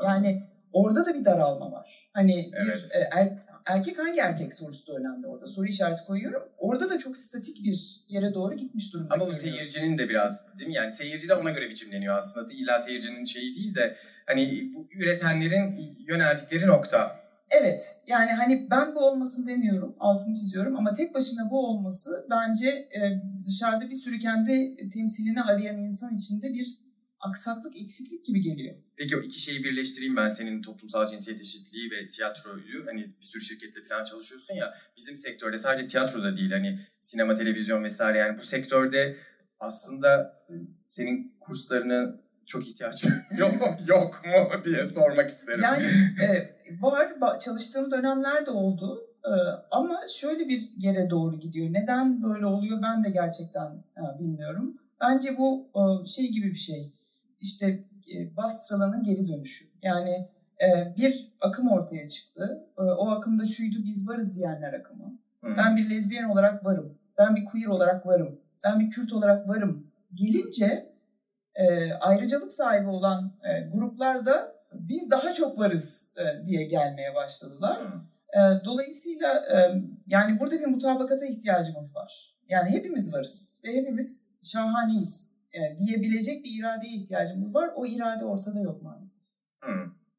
Yani 0.04 0.42
orada 0.72 1.06
da 1.06 1.14
bir 1.14 1.24
daralma 1.24 1.72
var. 1.72 2.10
Hani 2.12 2.50
Evet. 2.54 2.76
bir 2.76 2.98
e, 2.98 3.08
er- 3.12 3.38
erkek 3.66 3.98
hangi 3.98 4.20
erkek 4.20 4.54
sorusu 4.54 4.92
da 4.92 4.96
önemli 4.98 5.26
orada. 5.26 5.46
Soru 5.46 5.66
işareti 5.66 6.04
koyuyorum. 6.06 6.42
Orada 6.58 6.90
da 6.90 6.98
çok 6.98 7.16
statik 7.16 7.64
bir 7.64 8.04
yere 8.08 8.34
doğru 8.34 8.54
gitmiş 8.54 8.92
durumda. 8.92 9.14
Ama 9.14 9.26
bu 9.26 9.34
seyircinin 9.34 9.98
de 9.98 10.08
biraz 10.08 10.58
değil 10.58 10.68
mi? 10.68 10.74
Yani 10.74 10.92
seyirci 10.92 11.28
de 11.28 11.34
ona 11.34 11.50
göre 11.50 11.70
biçimleniyor 11.70 12.14
aslında. 12.14 12.52
İlla 12.52 12.78
seyircinin 12.78 13.24
şeyi 13.24 13.56
değil 13.56 13.74
de 13.74 13.96
hani 14.26 14.72
bu 14.74 14.88
üretenlerin 14.94 15.96
yöneldikleri 16.08 16.66
nokta. 16.66 17.22
Evet 17.50 17.96
yani 18.06 18.32
hani 18.32 18.66
ben 18.70 18.94
bu 18.94 19.00
olmasın 19.00 19.46
demiyorum 19.46 19.96
altını 20.00 20.34
çiziyorum 20.34 20.76
ama 20.76 20.92
tek 20.92 21.14
başına 21.14 21.50
bu 21.50 21.66
olması 21.66 22.26
bence 22.30 22.68
e, 22.68 23.22
dışarıda 23.46 23.90
bir 23.90 23.94
sürü 23.94 24.18
kendi 24.18 24.76
temsilini 24.90 25.42
arayan 25.42 25.76
insan 25.76 26.16
içinde 26.16 26.52
bir 26.52 26.78
aksaklık 27.22 27.76
eksiklik 27.76 28.24
gibi 28.26 28.40
geliyor. 28.40 28.74
Peki 28.96 29.16
o 29.16 29.20
iki 29.20 29.40
şeyi 29.40 29.64
birleştireyim 29.64 30.16
ben 30.16 30.28
senin 30.28 30.62
toplumsal 30.62 31.08
cinsiyet 31.08 31.40
eşitliği 31.40 31.90
ve 31.90 32.08
tiyatroyu 32.08 32.86
hani 32.86 33.00
bir 33.00 33.26
sürü 33.26 33.42
şirketle 33.42 33.82
falan 33.88 34.04
çalışıyorsun 34.04 34.54
ya 34.54 34.74
bizim 34.96 35.16
sektörde 35.16 35.58
sadece 35.58 35.86
tiyatroda 35.86 36.36
değil 36.36 36.50
hani 36.50 36.78
sinema 37.00 37.34
televizyon 37.34 37.84
vesaire 37.84 38.18
yani 38.18 38.38
bu 38.38 38.42
sektörde 38.42 39.16
aslında 39.60 40.42
e, 40.48 40.52
senin 40.74 41.34
kurslarını 41.40 42.20
çok 42.46 42.68
ihtiyaç 42.68 43.04
yok 43.38 43.54
yok 43.86 44.22
mu 44.24 44.64
diye 44.64 44.86
sormak 44.86 45.30
isterim. 45.30 45.62
Yani 45.62 45.82
e, 46.22 46.56
var 46.82 47.40
çalıştığım 47.40 47.90
dönemler 47.90 48.46
de 48.46 48.50
oldu 48.50 49.08
E, 49.24 49.32
ama 49.70 50.00
şöyle 50.08 50.48
bir 50.48 50.62
yere 50.78 51.10
doğru 51.10 51.40
gidiyor. 51.40 51.72
Neden 51.72 52.22
böyle 52.22 52.46
oluyor 52.46 52.82
ben 52.82 53.04
de 53.04 53.10
gerçekten 53.10 53.66
e, 53.96 54.20
bilmiyorum. 54.20 54.76
Bence 55.00 55.38
bu 55.38 55.66
e, 55.74 56.06
şey 56.06 56.30
gibi 56.30 56.50
bir 56.50 56.58
şey. 56.58 56.92
İşte 57.42 57.84
e, 58.14 58.36
Bastrala'nın 58.36 59.02
geri 59.02 59.28
dönüşü. 59.28 59.64
Yani 59.82 60.28
e, 60.60 60.94
bir 60.96 61.32
akım 61.40 61.68
ortaya 61.68 62.08
çıktı. 62.08 62.66
E, 62.78 62.82
o 62.82 63.10
akımda 63.10 63.44
şuydu 63.44 63.76
biz 63.84 64.08
varız 64.08 64.36
diyenler 64.36 64.72
akımı. 64.72 65.18
Hı. 65.44 65.54
Ben 65.56 65.76
bir 65.76 65.90
lezbiyen 65.90 66.28
olarak 66.28 66.64
varım. 66.64 66.98
Ben 67.18 67.36
bir 67.36 67.44
queer 67.44 67.66
olarak 67.66 68.06
varım. 68.06 68.40
Ben 68.64 68.80
bir 68.80 68.90
Kürt 68.90 69.12
olarak 69.12 69.48
varım. 69.48 69.86
Gelince 70.14 70.92
ayrıcalık 72.00 72.52
sahibi 72.52 72.88
olan 72.88 73.32
gruplar 73.72 74.26
da 74.26 74.54
biz 74.72 75.10
daha 75.10 75.32
çok 75.32 75.58
varız 75.58 76.08
diye 76.46 76.64
gelmeye 76.64 77.14
başladılar. 77.14 77.78
Hı. 77.80 78.60
Dolayısıyla 78.64 79.44
yani 80.06 80.40
burada 80.40 80.60
bir 80.60 80.66
mutabakata 80.66 81.26
ihtiyacımız 81.26 81.96
var. 81.96 82.36
Yani 82.48 82.70
hepimiz 82.70 83.14
varız 83.14 83.62
ve 83.64 83.72
hepimiz 83.72 84.30
şahaneyiz 84.42 85.31
e, 85.54 85.78
diyebilecek 85.78 86.44
bir 86.44 86.60
iradeye 86.60 86.92
ihtiyacımız 86.96 87.54
var. 87.54 87.70
O 87.76 87.86
irade 87.86 88.24
ortada 88.24 88.60
yok 88.60 88.82
maalesef. 88.82 89.22
Hı. 89.60 89.72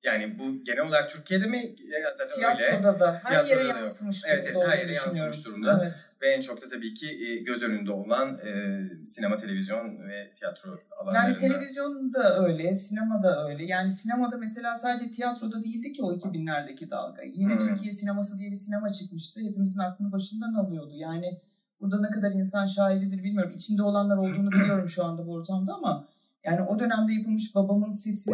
Yani 0.04 0.40
bu 0.40 0.64
genel 0.64 0.88
olarak 0.88 1.10
Türkiye'de 1.10 1.48
mi? 1.48 1.76
Ya 1.88 2.12
zaten 2.18 2.50
öyle. 2.50 2.58
Tiyatroda 2.58 3.00
da 3.00 3.14
her 3.14 3.24
Tiyatroda 3.24 3.62
yere 3.62 3.74
da 3.74 3.80
yansımış 3.80 4.24
Evet, 4.28 4.46
evet, 4.52 4.68
her 4.68 4.78
yere 4.78 4.94
yansımış 4.96 5.46
durumda. 5.46 5.80
Evet. 5.84 6.12
Ve 6.22 6.28
en 6.28 6.42
çok 6.42 6.62
da 6.62 6.66
tabii 6.70 6.94
ki 6.94 7.08
e, 7.28 7.36
göz 7.36 7.64
önünde 7.64 7.92
olan 7.92 8.38
e, 8.38 9.06
sinema, 9.06 9.38
televizyon 9.38 10.10
ve 10.10 10.34
tiyatro 10.34 10.80
alanlarında. 10.98 11.30
Yani 11.30 11.38
televizyon 11.38 12.14
da 12.14 12.46
öyle, 12.46 12.76
sinema 12.76 13.24
da 13.24 13.48
öyle. 13.48 13.64
Yani 13.64 13.90
sinemada 13.90 14.38
mesela 14.38 14.76
sadece 14.76 15.12
tiyatroda 15.12 15.64
değildi 15.64 15.92
ki 15.92 16.04
o 16.04 16.14
2000'lerdeki 16.14 16.90
dalga. 16.90 17.22
Yeni 17.24 17.54
Hmm. 17.54 17.68
Türkiye 17.68 17.92
sineması 17.92 18.40
diye 18.40 18.52
bir 18.52 18.56
sinema 18.56 18.92
çıkmıştı. 18.92 19.42
Hepimizin 19.42 19.82
aklını 19.82 20.12
başından 20.12 20.54
alıyordu. 20.54 20.94
Yani 20.96 21.42
Burada 21.84 22.02
ne 22.02 22.10
kadar 22.10 22.32
insan 22.32 22.66
şahididir 22.66 23.24
bilmiyorum. 23.24 23.54
İçinde 23.56 23.84
olanlar 23.84 24.18
olduğunu 24.18 24.52
biliyorum 24.52 24.90
şu 24.90 25.06
anda 25.06 25.28
bu 25.28 25.34
ortamda 25.34 25.74
ama 25.74 26.08
yani 26.44 26.62
o 26.62 26.80
dönemde 26.80 27.14
yapılmış 27.14 27.56
babamın 27.56 27.90
sesi. 27.90 28.32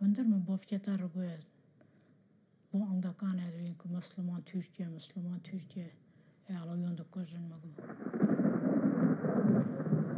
Öndürme 0.00 0.46
bofkete 0.46 0.98
rubuyet. 0.98 1.46
Bu 2.72 2.84
anda 2.84 3.12
kan 3.12 3.38
edin 3.38 3.74
ki 3.74 3.88
Müslüman 3.96 4.42
Türkiye, 4.42 4.88
Müslüman 4.88 5.38
Türkiye. 5.38 5.90
Eyala 6.48 6.76
yöndük 6.76 7.12
gözünmedim. 7.12 7.72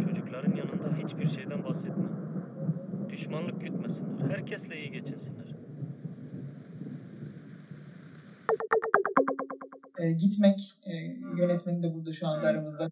Çocukların 0.04 0.56
yanında 0.56 0.96
hiçbir 1.04 1.28
şeyden 1.28 1.64
bahsetme. 1.64 2.04
Düşmanlık 3.08 3.60
gütmesinler. 3.60 4.30
Herkesle 4.30 4.80
iyi 4.80 4.90
geçinsinler. 4.90 5.59
E, 10.00 10.12
gitmek 10.12 10.60
e, 10.86 10.92
yönetmeni 11.38 11.82
de 11.82 11.94
burada 11.94 12.12
şu 12.12 12.28
anda 12.28 12.46
aramızda. 12.46 12.88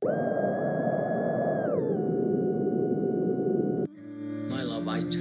My 4.48 4.62
love, 4.64 4.90
Aita. 4.90 5.18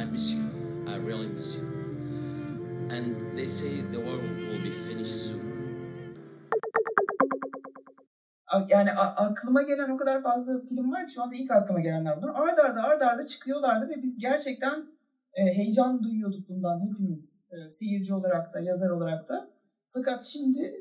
I 0.00 0.04
miss 0.12 0.30
you. 0.30 0.40
I 0.86 0.96
really 1.06 1.28
miss 1.28 1.54
you. 1.56 1.64
And 2.90 3.36
they 3.36 3.48
say 3.48 3.82
the 3.92 3.98
war 3.98 4.18
will 4.18 4.64
be 4.64 4.70
finished 4.88 5.20
soon. 5.20 5.48
Yani 8.68 8.92
aklıma 8.92 9.62
gelen 9.62 9.90
o 9.90 9.96
kadar 9.96 10.22
fazla 10.22 10.60
film 10.68 10.92
var 10.92 11.06
ki 11.06 11.12
şu 11.12 11.22
anda 11.22 11.34
ilk 11.34 11.50
aklıma 11.50 11.80
gelenler 11.80 12.16
bunlar. 12.16 12.34
Arda 12.34 12.62
arda 12.62 12.82
arda 12.82 13.06
arda 13.06 13.26
çıkıyorlardı 13.26 13.88
ve 13.88 14.02
biz 14.02 14.18
gerçekten 14.18 14.86
e, 15.34 15.44
heyecan 15.44 16.02
duyuyorduk 16.02 16.48
bundan 16.48 16.80
hepimiz. 16.80 17.48
E, 17.50 17.68
seyirci 17.68 18.14
olarak 18.14 18.54
da 18.54 18.60
yazar 18.60 18.90
olarak 18.90 19.28
da. 19.28 19.57
Fakat 19.94 20.22
şimdi 20.24 20.74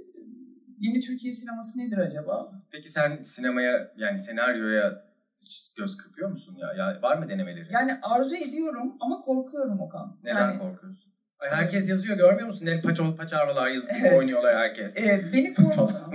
yeni 0.79 0.99
Türkiye 1.01 1.33
sineması 1.33 1.79
nedir 1.79 1.97
acaba? 1.97 2.51
Peki 2.71 2.89
sen 2.89 3.21
sinemaya 3.21 3.91
yani 3.97 4.17
senaryoya 4.19 5.03
hiç 5.41 5.71
göz 5.77 5.97
kırpıyor 5.97 6.29
musun 6.29 6.57
ya? 6.59 6.73
ya 6.73 7.01
var 7.01 7.17
mı 7.17 7.29
denemeleri? 7.29 7.67
Yani 7.73 7.99
arzu 8.01 8.35
ediyorum 8.35 8.93
ama 8.99 9.21
korkuyorum 9.21 9.79
Okan. 9.81 10.17
Neden 10.23 10.35
Yani, 10.49 10.59
korkuyorsun? 10.59 11.13
Ay 11.39 11.49
herkes 11.49 11.89
yazıyor 11.89 12.17
görmüyor 12.17 12.47
musun? 12.47 12.65
Ne 12.65 12.81
paçol 12.81 13.15
paçavralar 13.17 13.67
yazıp 13.69 13.91
Evet. 14.01 14.13
oynuyorlar 14.13 14.55
herkes. 14.55 14.97
e, 14.97 15.25
beni, 15.33 15.53
korkutan, 15.53 16.11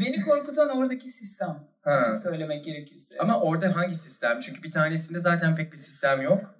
beni 0.00 0.20
korkutan 0.24 0.68
oradaki 0.68 1.08
sistem. 1.08 1.58
Ha. 1.82 1.90
Açık 1.90 2.18
söylemek 2.18 2.64
gerekirse. 2.64 3.14
Ama 3.18 3.40
orada 3.40 3.76
hangi 3.76 3.94
sistem? 3.94 4.40
Çünkü 4.40 4.62
bir 4.62 4.72
tanesinde 4.72 5.18
zaten 5.20 5.56
pek 5.56 5.72
bir 5.72 5.76
sistem 5.76 6.22
yok. 6.22 6.54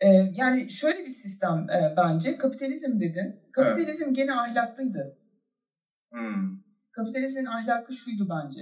Ee, 0.00 0.06
yani 0.34 0.70
şöyle 0.70 1.04
bir 1.04 1.10
sistem 1.10 1.70
e, 1.70 1.94
bence. 1.96 2.38
Kapitalizm 2.38 3.00
dedin. 3.00 3.40
Kapitalizm 3.52 4.14
gene 4.14 4.34
ahlaklıydı. 4.34 5.18
Hmm. 6.10 6.58
Kapitalizmin 6.92 7.44
ahlakı 7.44 7.92
şuydu 7.92 8.28
bence. 8.30 8.60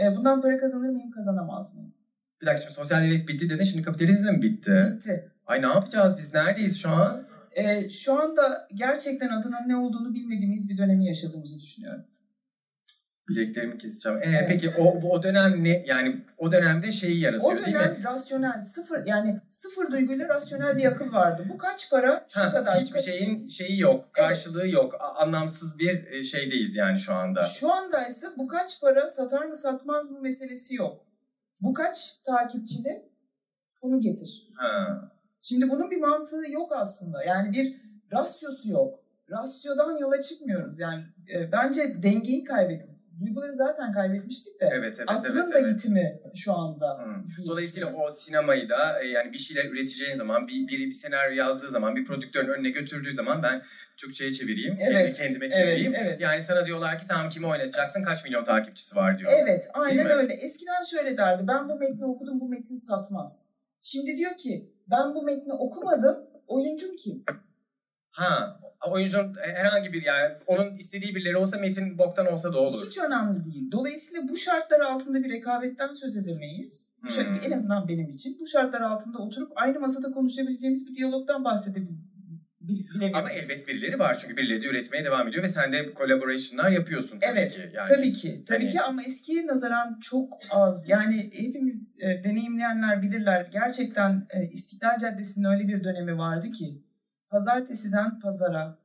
E, 0.00 0.16
bundan 0.16 0.42
para 0.42 0.58
kazanır 0.58 0.88
mıyım, 0.88 1.10
kazanamaz 1.10 1.76
mıyım? 1.76 1.94
Bir 2.40 2.46
dakika 2.46 2.62
şimdi 2.62 2.74
sosyal 2.74 3.02
devlet 3.02 3.28
bitti 3.28 3.50
dedin 3.50 3.64
şimdi 3.64 3.82
kapitalizm 3.82 4.26
de 4.26 4.32
mi 4.32 4.42
bitti? 4.42 4.94
Bitti. 4.94 5.32
Ay 5.46 5.62
ne 5.62 5.66
yapacağız 5.66 6.18
biz 6.18 6.34
neredeyiz 6.34 6.78
şu 6.78 6.90
an? 6.90 7.22
E, 7.52 7.88
şu 7.88 8.22
anda 8.22 8.68
gerçekten 8.74 9.28
adının 9.28 9.68
ne 9.68 9.76
olduğunu 9.76 10.14
bilmediğimiz 10.14 10.70
bir 10.70 10.78
dönemi 10.78 11.06
yaşadığımızı 11.06 11.60
düşünüyorum. 11.60 12.04
Bileklerimi 13.30 13.78
keseceğim. 13.78 14.18
Ee, 14.18 14.26
Evet. 14.26 14.48
Peki 14.48 14.70
o, 14.78 15.08
o 15.10 15.22
dönem 15.22 15.64
ne? 15.64 15.84
Yani 15.86 16.24
o 16.38 16.52
dönemde 16.52 16.92
şeyi 16.92 17.20
yaratıyor 17.20 17.52
O 17.52 17.56
değil 17.56 17.66
mi? 17.68 17.74
dönem 17.74 18.04
rasyonel, 18.04 18.60
sıfır 18.62 19.06
yani 19.06 19.40
sıfır 19.50 19.92
duyguyla 19.92 20.28
rasyonel 20.28 20.76
bir 20.76 20.84
akıl 20.84 21.12
vardı. 21.12 21.46
Bu 21.54 21.58
kaç 21.58 21.90
para? 21.90 22.26
Şu 22.28 22.40
Ha, 22.40 22.50
kadar. 22.52 22.80
hiçbir 22.80 22.98
şeyin 23.00 23.48
şeyi 23.48 23.80
yok, 23.80 24.14
karşılığı 24.14 24.68
yok. 24.68 24.94
A- 25.00 25.14
Anlamsız 25.14 25.78
bir 25.78 26.06
e, 26.06 26.24
şeydeyiz 26.24 26.76
yani 26.76 26.98
şu 26.98 27.14
anda. 27.14 27.42
Şu 27.42 27.72
andaysa 27.72 28.26
bu 28.38 28.48
kaç 28.48 28.80
para 28.80 29.08
satar 29.08 29.44
mı 29.44 29.56
satmaz 29.56 30.10
mı 30.12 30.20
meselesi 30.20 30.74
yok. 30.74 31.04
Bu 31.60 31.74
kaç 31.74 32.16
takipçili? 32.26 33.02
Bunu 33.82 34.00
getir. 34.00 34.48
Ha. 34.56 35.02
Şimdi 35.40 35.68
bunun 35.70 35.90
bir 35.90 36.00
mantığı 36.00 36.50
yok 36.50 36.72
aslında. 36.76 37.24
Yani 37.24 37.52
bir 37.52 37.80
rasyosu 38.12 38.68
yok. 38.70 38.94
Rasyodan 39.30 39.98
yola 39.98 40.20
çıkmıyoruz. 40.22 40.78
Yani 40.80 41.04
e, 41.34 41.52
bence 41.52 42.02
dengeyi 42.02 42.44
kaybettik. 42.44 42.89
Duyguları 43.20 43.56
zaten 43.56 43.92
kaybetmiştik 43.92 44.60
de. 44.60 44.70
Evet 44.72 44.94
evet 44.98 45.08
Aklın 45.10 45.36
evet. 45.36 45.54
da 45.54 45.58
evet. 45.58 45.68
yitimi 45.68 46.20
şu 46.34 46.52
anda. 46.52 46.98
Hı. 46.98 47.36
diye 47.36 47.46
Dolayısıyla 47.46 47.88
o 47.92 48.10
sinemayı 48.10 48.68
da 48.68 49.02
e, 49.02 49.06
yani 49.06 49.32
bir 49.32 49.38
şeyler 49.38 49.64
üreteceğin 49.70 50.14
zaman, 50.14 50.48
bir, 50.48 50.68
biri 50.68 50.86
bir 50.86 50.92
senaryo 50.92 51.36
yazdığı 51.36 51.68
zaman, 51.68 51.96
bir 51.96 52.04
prodüktörün 52.04 52.48
önüne 52.48 52.70
götürdüğü 52.70 53.14
zaman 53.14 53.42
ben 53.42 53.62
Türkçe'ye 53.96 54.32
çevireyim, 54.32 54.78
Evet, 54.80 54.92
kendi 54.92 55.18
kendime 55.18 55.50
çevireyim. 55.50 55.94
evet, 55.94 56.06
evet. 56.08 56.20
Yani 56.20 56.42
sana 56.42 56.66
diyorlar 56.66 56.98
ki 56.98 57.06
tamam 57.08 57.28
kimi 57.28 57.46
oynatacaksın, 57.46 58.02
kaç 58.02 58.24
milyon 58.24 58.44
takipçisi 58.44 58.96
var 58.96 59.18
diyor. 59.18 59.32
Evet, 59.34 59.68
aynen 59.74 60.10
öyle. 60.10 60.34
Eskiden 60.34 60.82
şöyle 60.90 61.16
derdi. 61.16 61.44
Ben 61.48 61.68
bu 61.68 61.78
metni 61.78 62.04
okudum, 62.04 62.40
bu 62.40 62.48
metin 62.48 62.76
satmaz. 62.76 63.52
Şimdi 63.80 64.16
diyor 64.16 64.36
ki, 64.36 64.74
ben 64.90 65.14
bu 65.14 65.22
metni 65.22 65.52
okumadım, 65.52 66.16
oyuncum 66.46 66.96
kim? 66.96 67.24
Ha, 68.10 68.60
oyuncunun 68.90 69.34
herhangi 69.54 69.92
bir 69.92 70.02
yani 70.02 70.32
onun 70.46 70.74
istediği 70.74 71.14
birileri 71.14 71.36
olsa 71.36 71.58
metin 71.58 71.98
boktan 71.98 72.32
olsa 72.32 72.52
da 72.54 72.58
olur. 72.58 72.86
Hiç 72.86 72.98
önemli 72.98 73.44
değil. 73.44 73.70
Dolayısıyla 73.72 74.28
bu 74.28 74.36
şartlar 74.36 74.80
altında 74.80 75.24
bir 75.24 75.30
rekabetten 75.30 75.94
söz 75.94 76.16
edemeyiz. 76.16 76.96
Bu 77.04 77.08
şart- 77.08 77.26
Hmm. 77.28 77.40
En 77.46 77.50
azından 77.50 77.88
benim 77.88 78.08
için. 78.08 78.36
Bu 78.40 78.46
şartlar 78.46 78.80
altında 78.80 79.18
oturup 79.18 79.52
aynı 79.56 79.80
masada 79.80 80.10
konuşabileceğimiz 80.10 80.88
bir 80.88 80.94
diyalogdan 80.94 81.44
bahsedebiliriz. 81.44 82.10
Ama 83.14 83.30
elbet 83.30 83.68
birileri 83.68 83.98
var 83.98 84.18
çünkü 84.18 84.36
birileri 84.36 84.60
de 84.62 84.66
üretmeye 84.66 85.04
devam 85.04 85.28
ediyor 85.28 85.44
ve 85.44 85.48
sen 85.48 85.72
de 85.72 85.92
collaboration'lar 85.98 86.70
yapıyorsun 86.70 87.20
tabii 87.20 87.38
Evet, 87.38 87.52
ki. 87.54 87.60
Yani, 87.74 87.88
tabii 87.88 88.12
ki. 88.12 88.44
Tabii 88.48 88.58
hani- 88.64 88.72
ki 88.72 88.80
ama 88.80 89.02
eskiye 89.02 89.46
nazaran 89.46 89.98
çok 90.02 90.32
az. 90.50 90.88
Yani 90.88 91.30
hepimiz 91.34 91.96
e, 92.02 92.24
deneyimleyenler 92.24 93.02
bilirler. 93.02 93.48
Gerçekten 93.52 94.26
e, 94.30 94.50
İstiklal 94.52 94.98
Caddesi'nin 94.98 95.44
öyle 95.44 95.68
bir 95.68 95.84
dönemi 95.84 96.18
vardı 96.18 96.50
ki 96.50 96.82
pazartesiden 97.30 98.20
pazara 98.20 98.78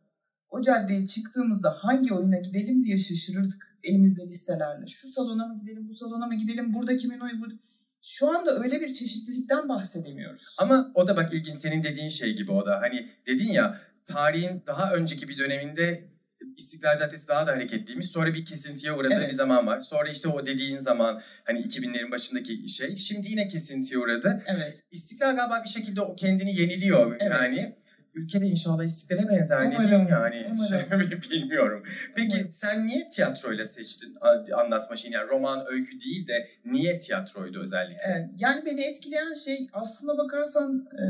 o 0.50 0.62
caddeye 0.62 1.08
çıktığımızda 1.08 1.70
hangi 1.80 2.14
oyuna 2.14 2.38
gidelim 2.38 2.84
diye 2.84 2.98
şaşırırdık 2.98 3.78
elimizde 3.84 4.28
listelerle. 4.28 4.88
Şu 4.88 5.08
salona 5.08 5.48
mı 5.48 5.60
gidelim, 5.62 5.90
bu 5.90 5.96
salona 5.96 6.28
mı 6.28 6.36
gidelim, 6.36 6.74
burada 6.74 6.98
kimin 6.98 7.20
oyu, 7.20 7.42
burada... 7.42 7.54
Şu 8.02 8.38
anda 8.38 8.60
öyle 8.60 8.82
bir 8.82 8.94
çeşitlilikten 8.94 9.70
bahsedemiyoruz. 9.70 10.56
Ama 10.60 10.92
o 10.96 11.08
da 11.08 11.16
bak 11.16 11.34
ilginç 11.34 11.56
senin 11.56 11.84
dediğin 11.84 12.10
şey 12.10 12.36
gibi 12.36 12.52
o 12.52 12.66
da. 12.66 12.82
Hani 12.82 13.10
dedin 13.28 13.52
ya 13.52 13.82
tarihin 14.06 14.64
daha 14.68 14.94
önceki 14.94 15.28
bir 15.28 15.38
döneminde 15.38 16.10
İstiklal 16.58 16.98
Caddesi 16.98 17.28
daha 17.28 17.48
da 17.48 17.52
hareketliymiş. 17.52 18.08
Sonra 18.08 18.34
bir 18.34 18.46
kesintiye 18.46 18.94
uğradığı 18.94 19.14
Evet. 19.14 19.32
bir 19.32 19.36
zaman 19.36 19.68
var. 19.68 19.82
Sonra 19.82 20.10
işte 20.10 20.28
o 20.28 20.46
dediğin 20.46 20.80
zaman 20.80 21.22
hani 21.44 21.60
2000'lerin 21.60 22.12
başındaki 22.12 22.70
şey. 22.70 22.96
Şimdi 22.96 23.28
yine 23.28 23.48
kesintiye 23.48 24.00
uğradı. 24.00 24.44
Evet. 24.48 24.84
İstiklal 24.92 25.36
galiba 25.36 25.62
bir 25.64 25.70
şekilde 25.70 26.02
o 26.02 26.16
kendini 26.16 26.56
yeniliyor 26.60 27.16
Evet. 27.20 27.32
yani. 27.32 27.76
Ülkede 28.16 28.48
inşallah 28.48 28.84
istiklale 28.84 29.30
benzer 29.30 29.70
ne 29.70 29.84
diyeyim 29.84 30.08
yani 30.12 30.46
umarım. 30.52 31.22
Şey, 31.22 31.32
bilmiyorum. 31.32 31.84
Peki 32.16 32.36
Umarım. 32.36 32.52
sen 32.52 32.88
niye 32.88 33.10
tiyatroyla 33.10 33.66
seçtin 33.66 34.14
anlatma 34.56 34.96
şeyini? 34.96 35.16
Yani 35.16 35.30
roman, 35.30 35.66
öykü 35.70 36.00
değil 36.00 36.28
de 36.28 36.48
niye 36.66 36.98
tiyatroydu 36.98 37.60
özellikle? 37.60 38.08
Evet, 38.08 38.30
yani 38.38 38.66
beni 38.66 38.82
etkileyen 38.86 39.34
şey 39.34 39.68
aslına 39.74 40.18
bakarsan 40.18 40.86
e, 40.94 41.04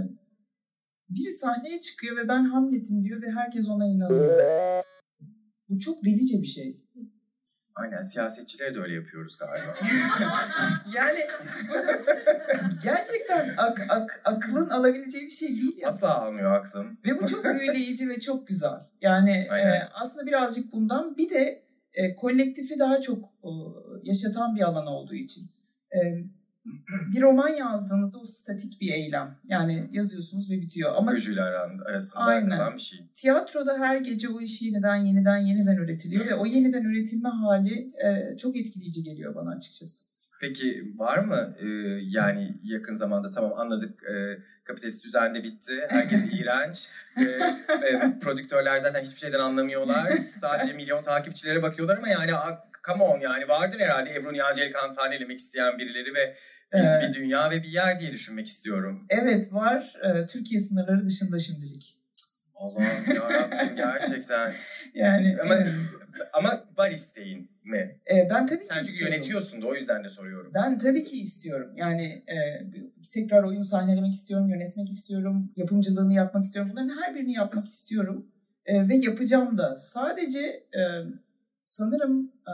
biri 1.10 1.34
sahneye 1.34 1.82
çıkıyor 1.82 2.18
ve 2.18 2.28
ben 2.28 2.44
Hamlet'im 2.46 3.04
diyor 3.04 3.22
ve 3.22 3.32
herkes 3.32 3.70
ona 3.70 3.86
inanıyor. 3.86 4.84
Bu 5.70 5.80
çok 5.80 6.06
delice 6.06 6.42
bir 6.42 6.48
şey. 6.48 6.85
Aynen 7.76 8.02
siyasetçileri 8.02 8.76
de 8.76 8.80
öyle 8.80 8.94
yapıyoruz 8.94 9.38
galiba. 9.38 9.76
Yani 10.96 11.20
gerçekten 12.84 13.54
ak, 13.58 13.82
ak, 13.90 14.22
aklın 14.24 14.70
alabileceği 14.70 15.26
bir 15.26 15.30
şey 15.30 15.50
değil 15.50 15.78
ya. 15.78 15.90
Asla 15.90 16.22
almıyor 16.22 16.52
aklım. 16.52 16.98
Ve 17.06 17.22
bu 17.22 17.28
çok 17.28 17.46
büyüleyici 17.46 18.10
ve 18.10 18.20
çok 18.20 18.48
güzel. 18.48 18.80
Yani 19.02 19.48
Aynen. 19.52 19.74
e, 19.74 19.90
aslında 19.94 20.26
birazcık 20.26 20.74
bundan 20.74 21.18
bir 21.18 21.30
de 21.30 21.64
e, 21.94 22.16
kolektifi 22.16 22.80
daha 22.80 23.02
çok 23.02 23.24
e, 23.24 23.50
yaşatan 24.04 24.56
bir 24.56 24.62
alan 24.62 24.88
olduğu 24.88 25.16
için. 25.16 25.44
E, 25.92 26.00
bir 27.14 27.22
roman 27.22 27.50
yazdığınızda 27.50 28.18
o 28.18 28.26
statik 28.26 28.82
bir 28.82 28.94
eylem. 28.94 29.38
Yani 29.48 29.90
yazıyorsunuz 29.92 30.52
ve 30.52 30.62
bitiyor. 30.62 30.94
Ama 30.96 31.12
aran- 31.12 31.86
arasında 31.90 32.24
Aynen. 32.24 32.50
kalan 32.50 32.76
bir 32.76 32.82
şey. 32.82 33.00
tiyatroda 33.16 33.78
her 33.80 33.98
gece 33.98 34.30
o 34.30 34.42
iş 34.42 34.62
yeniden 34.62 34.96
yeniden 34.96 35.38
yeniden 35.38 35.76
üretiliyor 35.76 36.26
ve 36.26 36.36
o 36.36 36.46
yeniden 36.46 36.84
üretilme 36.84 37.30
hali 37.30 37.92
e, 38.06 38.38
çok 38.38 38.56
etkileyici 38.58 39.04
geliyor 39.04 39.36
bana 39.36 39.52
açıkçası. 39.56 40.06
Peki 40.42 40.94
var 40.98 41.18
mı 41.18 41.56
e, 41.60 41.68
yani 42.04 42.54
yakın 42.64 42.96
zamanda 42.96 43.32
tamam 43.32 43.54
anladık 43.60 44.04
e, 44.04 44.14
kapitalist 44.64 45.06
düzende 45.06 45.44
bitti. 45.44 45.74
Herkes 45.90 46.24
iğrenç. 46.40 46.90
E, 47.18 47.22
e, 47.88 48.20
prodüktörler 48.22 48.78
zaten 48.78 49.02
hiçbir 49.02 49.20
şeyden 49.20 49.40
anlamıyorlar. 49.40 50.12
Sadece 50.42 50.74
milyon 50.74 51.02
takipçilere 51.02 51.62
bakıyorlar 51.62 51.98
ama 51.98 52.08
yani 52.08 52.32
come 52.88 53.04
on 53.04 53.20
yani 53.20 53.48
vardır 53.48 53.80
herhalde 53.80 54.16
Ebru 54.16 54.34
Nihan 54.34 54.54
Celikan 54.54 54.92
sahnelemek 54.92 55.40
isteyen 55.40 55.78
birileri 55.78 56.14
ve 56.14 56.36
bir, 56.74 56.80
Ee, 56.80 57.08
bir 57.10 57.14
dünya 57.14 57.50
ve 57.52 57.64
bir 57.64 57.68
yer 57.70 58.00
diye 58.00 58.12
düşünmek 58.14 58.48
istiyorum. 58.48 59.06
Evet 59.10 59.54
var. 59.54 59.94
E, 60.04 60.26
Türkiye 60.28 60.60
sınırları 60.60 61.06
dışında 61.06 61.40
şimdilik. 61.40 61.92
Allah'ım 62.56 63.16
yarabbim 63.16 63.76
gerçekten. 63.76 64.54
Yani 64.94 65.38
Ama, 65.44 65.56
e, 65.56 65.68
ama 66.34 66.50
var 66.78 66.92
isteğin 66.92 67.52
mi? 67.64 68.00
e, 68.12 68.30
ben 68.30 68.48
tabii 68.48 68.60
ki 68.60 68.66
Sen 68.66 68.76
çünkü 68.76 68.92
istiyorum. 68.92 69.14
yönetiyorsun 69.14 69.62
da 69.62 69.68
o 69.68 69.76
yüzden 69.76 70.04
de 70.04 70.10
soruyorum. 70.10 70.52
Ben 70.54 70.78
tabii 70.78 71.04
ki 71.04 71.22
istiyorum. 71.22 71.72
Yani 71.76 72.04
e, 72.06 72.36
tekrar 73.14 73.44
oyun 73.44 73.64
sahnelemek 73.64 74.14
istiyorum, 74.14 74.48
yönetmek 74.50 74.90
istiyorum, 74.90 75.52
yapımcılığını 75.56 76.14
yapmak 76.14 76.44
istiyorum. 76.44 76.72
Bunların 76.74 77.02
her 77.02 77.16
birini 77.16 77.34
yapmak 77.34 77.68
istiyorum 77.68 78.26
E, 78.66 78.90
ve 78.90 78.96
yapacağım 78.96 79.58
da. 79.58 79.76
Sadece 79.76 80.40
e, 80.74 80.82
sanırım 81.62 82.32
e, 82.48 82.54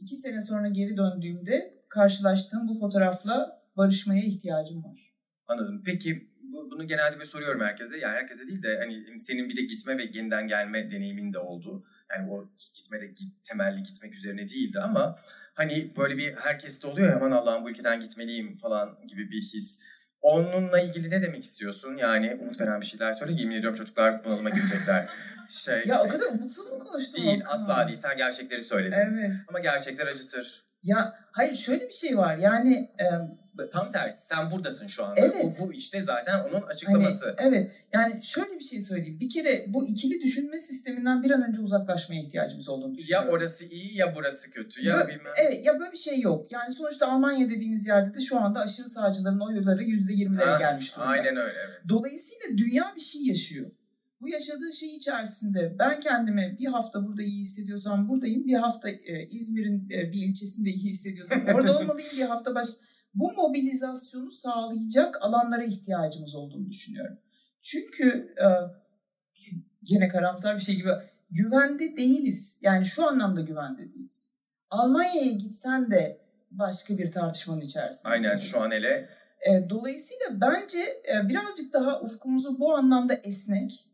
iki 0.00 0.16
sene 0.16 0.40
sonra 0.40 0.68
geri 0.68 0.96
döndüğümde 0.96 1.75
karşılaştığım 2.00 2.68
bu 2.68 2.74
fotoğrafla 2.80 3.62
barışmaya 3.76 4.22
ihtiyacım 4.24 4.84
var. 4.84 5.12
Anladım. 5.48 5.82
Peki 5.86 6.30
bu, 6.52 6.70
bunu 6.70 6.86
genelde 6.86 7.14
böyle 7.14 7.26
soruyorum 7.26 7.60
herkese. 7.60 7.98
Yani 7.98 8.14
herkese 8.14 8.46
değil 8.46 8.62
de 8.62 8.78
hani 8.78 9.18
senin 9.18 9.48
bir 9.48 9.56
de 9.56 9.62
gitme 9.62 9.98
ve 9.98 10.02
yeniden 10.14 10.48
gelme 10.48 10.90
deneyimin 10.90 11.32
de 11.32 11.38
oldu. 11.38 11.84
Yani 12.10 12.30
o 12.32 12.50
gitme 12.74 13.00
de 13.00 13.06
git, 13.06 13.44
temelli 13.44 13.82
gitmek 13.82 14.14
üzerine 14.14 14.48
değildi 14.48 14.78
ama 14.80 15.18
hani 15.54 15.92
böyle 15.96 16.16
bir 16.18 16.34
herkeste 16.34 16.86
oluyor 16.86 17.08
ya 17.08 17.16
aman 17.16 17.30
Allah'ım 17.30 17.64
bu 17.64 17.70
ülkeden 17.70 18.00
gitmeliyim 18.00 18.56
falan 18.56 18.98
gibi 19.08 19.30
bir 19.30 19.42
his. 19.42 19.78
Onunla 20.20 20.80
ilgili 20.80 21.10
ne 21.10 21.22
demek 21.22 21.44
istiyorsun? 21.44 21.96
Yani 21.96 22.38
umut 22.40 22.60
veren 22.60 22.80
bir 22.80 22.86
şeyler 22.86 23.12
söyle. 23.12 23.32
Yemin 23.32 23.56
ediyorum 23.56 23.78
çocuklar 23.78 24.24
bunalıma 24.24 24.50
girecekler. 24.50 25.08
Şey, 25.48 25.82
Ya 25.86 26.02
o 26.02 26.08
kadar 26.08 26.26
umutsuz 26.26 26.72
mu 26.72 26.78
konuştum? 26.78 27.22
değil 27.24 27.42
asla 27.46 27.88
değil. 27.88 27.98
Sen 28.02 28.16
gerçekleri 28.16 28.62
söyledin. 28.62 28.92
Evet. 28.96 29.36
Ama 29.48 29.58
gerçekler 29.60 30.06
acıtır. 30.06 30.66
Ya 30.86 31.14
hayır 31.32 31.54
şöyle 31.54 31.86
bir 31.86 31.92
şey 31.92 32.16
var. 32.18 32.36
Yani 32.36 32.74
e, 33.00 33.04
Tam 33.72 33.90
tersi. 33.92 34.26
Sen 34.26 34.50
buradasın 34.50 34.86
şu 34.86 35.04
anda. 35.04 35.20
Evet. 35.20 35.58
Bu, 35.62 35.66
bu 35.68 35.72
işte 35.72 36.00
zaten 36.00 36.38
onun 36.40 36.52
Hani, 36.52 36.64
açıklaması. 36.64 37.34
evet 37.38 37.72
yani 37.92 38.22
şöyle 38.22 38.54
bir 38.58 38.64
şey 38.64 38.80
söyleyeyim. 38.80 39.20
Bir 39.20 39.28
kere 39.30 39.64
bu 39.68 39.86
ikili 39.88 40.20
düşünme 40.20 40.58
sisteminden 40.58 41.22
bir 41.22 41.30
an 41.30 41.48
önce 41.48 41.60
uzaklaşmaya 41.60 42.20
ihtiyacımız 42.22 42.68
olduğunu 42.68 42.90
Ya 42.92 42.96
düşünüyorum. 42.98 43.28
orası 43.30 43.64
iyi 43.64 43.96
ya 43.98 44.12
burası 44.16 44.50
kötü 44.50 44.86
ya 44.86 44.94
Bö- 44.96 45.08
bilmem. 45.08 45.32
Evet 45.42 45.66
ya 45.66 45.80
böyle 45.80 45.92
bir 45.92 45.96
şey 45.96 46.20
yok. 46.20 46.52
Yani 46.52 46.74
sonuçta 46.74 47.12
Almanya 47.12 47.48
dediğiniz 47.50 47.86
yerde 47.86 48.14
de 48.14 48.20
şu 48.20 48.38
anda 48.40 48.60
aşırı 48.60 48.88
sağcıların 48.88 49.40
oyları 49.40 49.82
%20'lere 49.82 50.44
Ha, 50.44 50.58
gelmiş 50.58 50.96
durumda. 50.96 51.10
Aynen 51.10 51.36
öyle 51.36 51.58
evet. 51.68 51.80
Dolayısıyla 51.88 52.58
dünya 52.58 52.92
bir 52.96 53.00
şey 53.00 53.22
yaşıyor. 53.26 53.70
Bu 54.26 54.30
yaşadığı 54.30 54.72
şey 54.72 54.96
içerisinde 54.96 55.76
ben 55.78 56.00
kendimi 56.00 56.56
bir 56.60 56.66
hafta 56.66 57.06
burada 57.06 57.22
iyi 57.22 57.40
hissediyorsam 57.40 58.08
buradayım. 58.08 58.46
Bir 58.46 58.54
hafta 58.54 58.88
e, 58.88 59.28
İzmir'in 59.30 59.90
e, 59.90 60.12
bir 60.12 60.28
ilçesinde 60.28 60.70
iyi 60.70 60.90
hissediyorsam 60.90 61.46
orada 61.54 61.78
olmalıyım. 61.78 62.10
Bir 62.16 62.22
hafta 62.22 62.54
başka. 62.54 62.76
Bu 63.14 63.32
mobilizasyonu 63.32 64.30
sağlayacak 64.30 65.22
alanlara 65.22 65.64
ihtiyacımız 65.64 66.34
olduğunu 66.34 66.70
düşünüyorum. 66.70 67.18
Çünkü 67.62 68.34
e, 68.38 68.46
gene 69.82 70.08
karamsar 70.08 70.56
bir 70.56 70.62
şey 70.62 70.76
gibi 70.76 70.90
güvende 71.30 71.96
değiliz. 71.96 72.58
Yani 72.62 72.86
şu 72.86 73.06
anlamda 73.06 73.40
güvende 73.40 73.94
değiliz. 73.94 74.36
Almanya'ya 74.70 75.32
gitsen 75.32 75.90
de 75.90 76.20
başka 76.50 76.98
bir 76.98 77.12
tartışmanın 77.12 77.60
içerisinde. 77.60 78.08
Aynen 78.08 78.36
şu 78.36 78.60
an 78.60 78.70
hele 78.70 79.08
E, 79.46 79.70
dolayısıyla 79.70 80.40
bence 80.40 80.78
e, 80.78 81.28
birazcık 81.28 81.72
daha 81.72 82.00
ufkumuzu 82.00 82.58
bu 82.58 82.74
anlamda 82.74 83.14
esnek, 83.14 83.86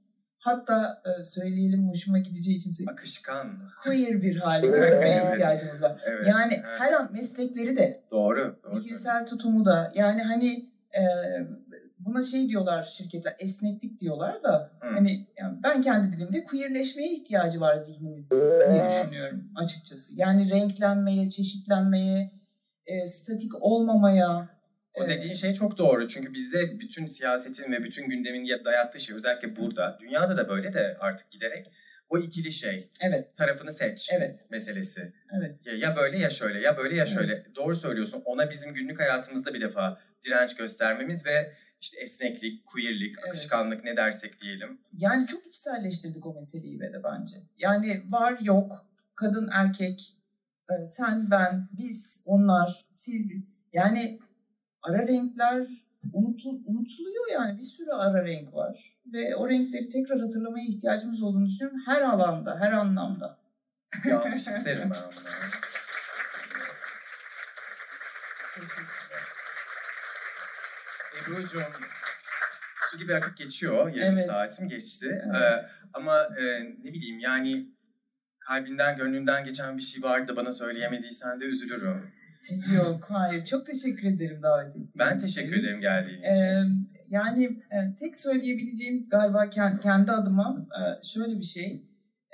hatta 0.43 1.03
e, 1.05 1.23
söyleyelim 1.23 1.89
hoşuma 1.89 2.19
gideceği 2.19 2.57
için 2.57 2.71
söyleyeyim, 2.71 2.93
akışkan. 2.99 3.47
queer 3.85 4.23
bir 4.23 4.37
hale 4.37 4.67
Evet. 4.67 5.33
ihtiyacımız 5.33 5.83
var. 5.83 6.01
Evet. 6.07 6.27
Yani 6.27 6.55
evet. 6.55 6.65
her 6.79 6.93
an 6.93 7.13
meslekleri 7.13 7.77
de, 7.77 8.05
Doğru. 8.11 8.57
doğru 8.67 8.81
zihinsel 8.81 9.27
tutumu 9.27 9.65
da, 9.65 9.93
yani 9.95 10.23
hani 10.23 10.71
e, 10.95 11.03
buna 11.99 12.23
şey 12.23 12.49
diyorlar 12.49 12.83
şirketler, 12.83 13.37
esneklik 13.39 13.99
diyorlar 14.01 14.43
da 14.43 14.71
Hı. 14.81 14.89
hani 14.95 15.27
yani 15.37 15.59
ben 15.63 15.83
kendi 15.83 16.17
dilimde 16.17 16.43
queerleşmeye 16.43 17.13
ihtiyacı 17.13 17.61
var 17.61 17.75
zihnimiz 17.77 18.31
diye 18.31 18.85
düşünüyorum 18.91 19.45
açıkçası. 19.57 20.13
Yani 20.17 20.51
renklenmeye, 20.51 21.31
çeşitlenmeye, 21.31 22.31
e, 22.87 23.07
statik 23.07 23.53
olmamaya. 23.61 24.49
O 24.95 25.09
dediğin 25.09 25.35
şey 25.35 25.55
çok 25.55 25.79
doğru. 25.79 26.09
Çünkü 26.09 26.35
bize 26.35 26.81
bütün 26.81 27.07
siyasetin 27.07 27.73
ve 27.73 27.85
bütün 27.85 28.09
gündemin 28.09 28.45
ya- 28.45 28.65
dayattığı 28.65 29.01
şey 29.01 29.17
özellikle 29.17 29.57
burada. 29.57 29.99
Dünyada 30.01 30.37
da 30.37 30.49
böyle 30.49 30.75
de 30.75 30.97
artık 31.01 31.31
giderek 31.31 31.67
o 32.09 32.19
ikili 32.19 32.53
şey. 32.53 32.91
Evet, 33.03 33.37
Tarafını 33.37 33.73
seç 33.73 34.11
evet, 34.13 34.51
meselesi. 34.51 35.13
evet. 35.39 35.59
Ya, 35.67 35.75
ya 35.75 35.97
böyle 35.97 36.19
ya 36.19 36.31
şöyle 36.31 36.61
ya 36.61 36.77
böyle 36.77 36.97
ya 36.97 37.07
şöyle. 37.07 37.43
Doğru 37.55 37.77
söylüyorsun. 37.77 38.23
Ona 38.25 38.51
bizim 38.51 38.75
günlük 38.75 39.01
hayatımızda 39.01 39.55
bir 39.55 39.61
defa 39.61 40.01
direnç 40.27 40.57
göstermemiz 40.57 41.27
ve 41.27 41.53
işte 41.81 42.01
esneklik, 42.01 42.67
queerlik, 42.67 43.15
Evet. 43.19 43.29
akışkanlık 43.29 43.85
ne 43.85 43.97
dersek 43.97 44.41
diyelim. 44.41 44.81
Yani 44.99 45.27
çok 45.27 45.47
içselleştirdik 45.47 46.27
o 46.27 46.35
meseleyi 46.35 46.81
ve 46.81 46.93
de 46.93 47.03
bence. 47.05 47.37
Yani 47.59 48.03
var 48.09 48.39
yok, 48.41 48.87
kadın 49.15 49.49
erkek, 49.53 50.17
e, 50.71 50.87
sen 50.87 51.31
ben, 51.31 51.69
biz, 51.73 52.23
onlar, 52.27 52.87
siz. 52.91 53.33
Yani 53.73 54.19
ara 54.83 55.07
renkler 55.09 55.67
unutul, 56.13 56.61
unutuluyor 56.67 57.31
yani 57.33 57.59
bir 57.59 57.65
sürü 57.65 57.91
ara 57.91 58.25
renk 58.25 58.55
var. 58.55 58.97
Ve 59.13 59.37
o 59.37 59.49
renkleri 59.49 59.89
tekrar 59.89 60.21
hatırlamaya 60.21 60.65
ihtiyacımız 60.65 61.23
olduğunu 61.23 61.47
düşünüyorum. 61.47 61.81
Her 61.87 62.01
alanda, 62.01 62.61
her 62.61 62.73
anlamda. 62.73 63.39
Yanlış 64.05 64.35
isterim 64.35 64.91
ben 64.91 64.99
onları. 64.99 65.53
Ebru'cum 71.23 71.63
su 72.91 72.99
gibi 72.99 73.15
akıp 73.15 73.37
geçiyor. 73.37 73.95
Yarım 73.95 74.17
Evet. 74.17 74.27
saatim 74.27 74.69
geçti. 74.69 75.23
Evet. 75.25 75.35
Ee, 75.43 75.67
ama 75.93 76.21
e, 76.21 76.45
ne 76.85 76.93
bileyim 76.93 77.19
yani 77.19 77.69
kalbinden 78.41 78.97
gönlünden 78.97 79.45
geçen 79.45 79.77
bir 79.77 79.83
şey 79.83 80.03
vardı 80.03 80.37
bana 80.37 80.53
söyleyemediysen 80.53 81.41
de 81.41 81.45
üzülürüm. 81.45 82.13
Yok, 82.77 83.05
hayır. 83.09 83.45
Çok 83.45 83.67
teşekkür 83.67 84.09
ederim 84.09 84.43
davet 84.43 84.69
ettiğiniz 84.69 84.99
Ben 84.99 85.17
için. 85.17 85.27
teşekkür 85.27 85.57
ederim 85.61 85.81
geldiğin 85.81 86.19
için. 86.19 86.31
Ee, 86.31 86.65
yani 87.09 87.45
e, 87.45 87.97
tek 87.99 88.17
söyleyebileceğim 88.17 89.09
galiba 89.09 89.45
ken- 89.47 89.81
kendi 89.81 90.13
adıma 90.13 90.67
e, 90.81 91.05
şöyle 91.07 91.39
bir 91.39 91.45
şey. 91.45 91.83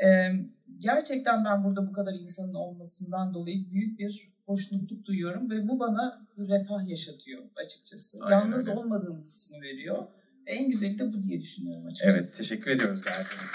Ee, 0.05 0.33
gerçekten 0.79 1.45
ben 1.45 1.65
burada 1.65 1.87
bu 1.89 1.93
kadar 1.93 2.13
insanın 2.15 2.55
olmasından 2.55 3.35
dolayı 3.35 3.71
büyük 3.71 3.99
bir 3.99 4.29
hoşnutluk 4.47 5.05
duyuyorum 5.05 5.51
ve 5.51 5.69
bu 5.69 5.81
bana 5.81 6.27
bir 6.39 6.49
refah 6.49 6.89
yaşatıyor 6.89 7.43
açıkçası. 7.65 8.19
Aynen 8.25 8.37
Yalnız 8.41 8.69
öyle. 8.69 8.79
olmadığım 8.79 9.21
hissini 9.23 9.63
veriyor. 9.63 10.07
En 10.47 10.71
güzeli 10.71 10.99
de 10.99 11.13
bu 11.13 11.23
diye 11.23 11.41
düşünüyorum 11.41 11.87
açıkçası. 11.87 12.17
Evet, 12.17 12.35
teşekkür 12.37 12.71
ediyoruz 12.71 13.03
geldiğiniz 13.05 13.51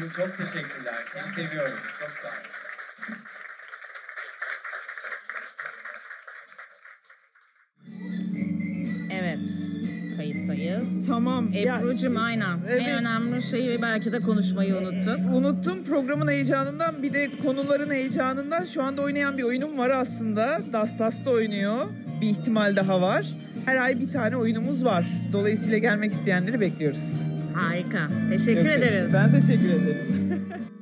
için. 0.00 0.08
Çok 0.22 0.38
teşekkürler. 0.38 0.94
Seni 1.12 1.46
seviyorum. 1.46 1.76
Çok 2.00 2.10
sağ 2.10 2.28
olun. 2.28 3.16
Tamam. 11.14 11.48
Ebru'cum 11.54 12.16
aynen. 12.16 12.58
Evet. 12.70 12.82
En 12.86 12.98
önemli 12.98 13.42
şeyi 13.42 13.82
belki 13.82 14.12
de 14.12 14.20
konuşmayı 14.20 14.74
unuttuk. 14.76 15.34
Unuttum 15.34 15.84
programın 15.84 16.28
heyecanından 16.28 17.02
bir 17.02 17.12
de 17.12 17.30
konuların 17.42 17.90
heyecanından 17.90 18.64
şu 18.64 18.82
anda 18.82 19.02
oynayan 19.02 19.38
bir 19.38 19.42
oyunum 19.42 19.78
var 19.78 19.90
aslında. 19.90 20.60
Dastas'ta 20.72 21.30
oynuyor. 21.30 21.86
Bir 22.20 22.28
ihtimal 22.28 22.76
daha 22.76 23.00
var. 23.00 23.26
Her 23.64 23.76
ay 23.76 24.00
bir 24.00 24.10
tane 24.10 24.36
oyunumuz 24.36 24.84
var. 24.84 25.06
Dolayısıyla 25.32 25.78
gelmek 25.78 26.12
isteyenleri 26.12 26.60
bekliyoruz. 26.60 27.22
Harika. 27.54 28.08
Teşekkür 28.30 28.66
Evet, 28.66 28.78
ederiz. 28.78 29.10
Ben 29.14 29.30
teşekkür 29.30 29.68
ederim. 29.68 30.42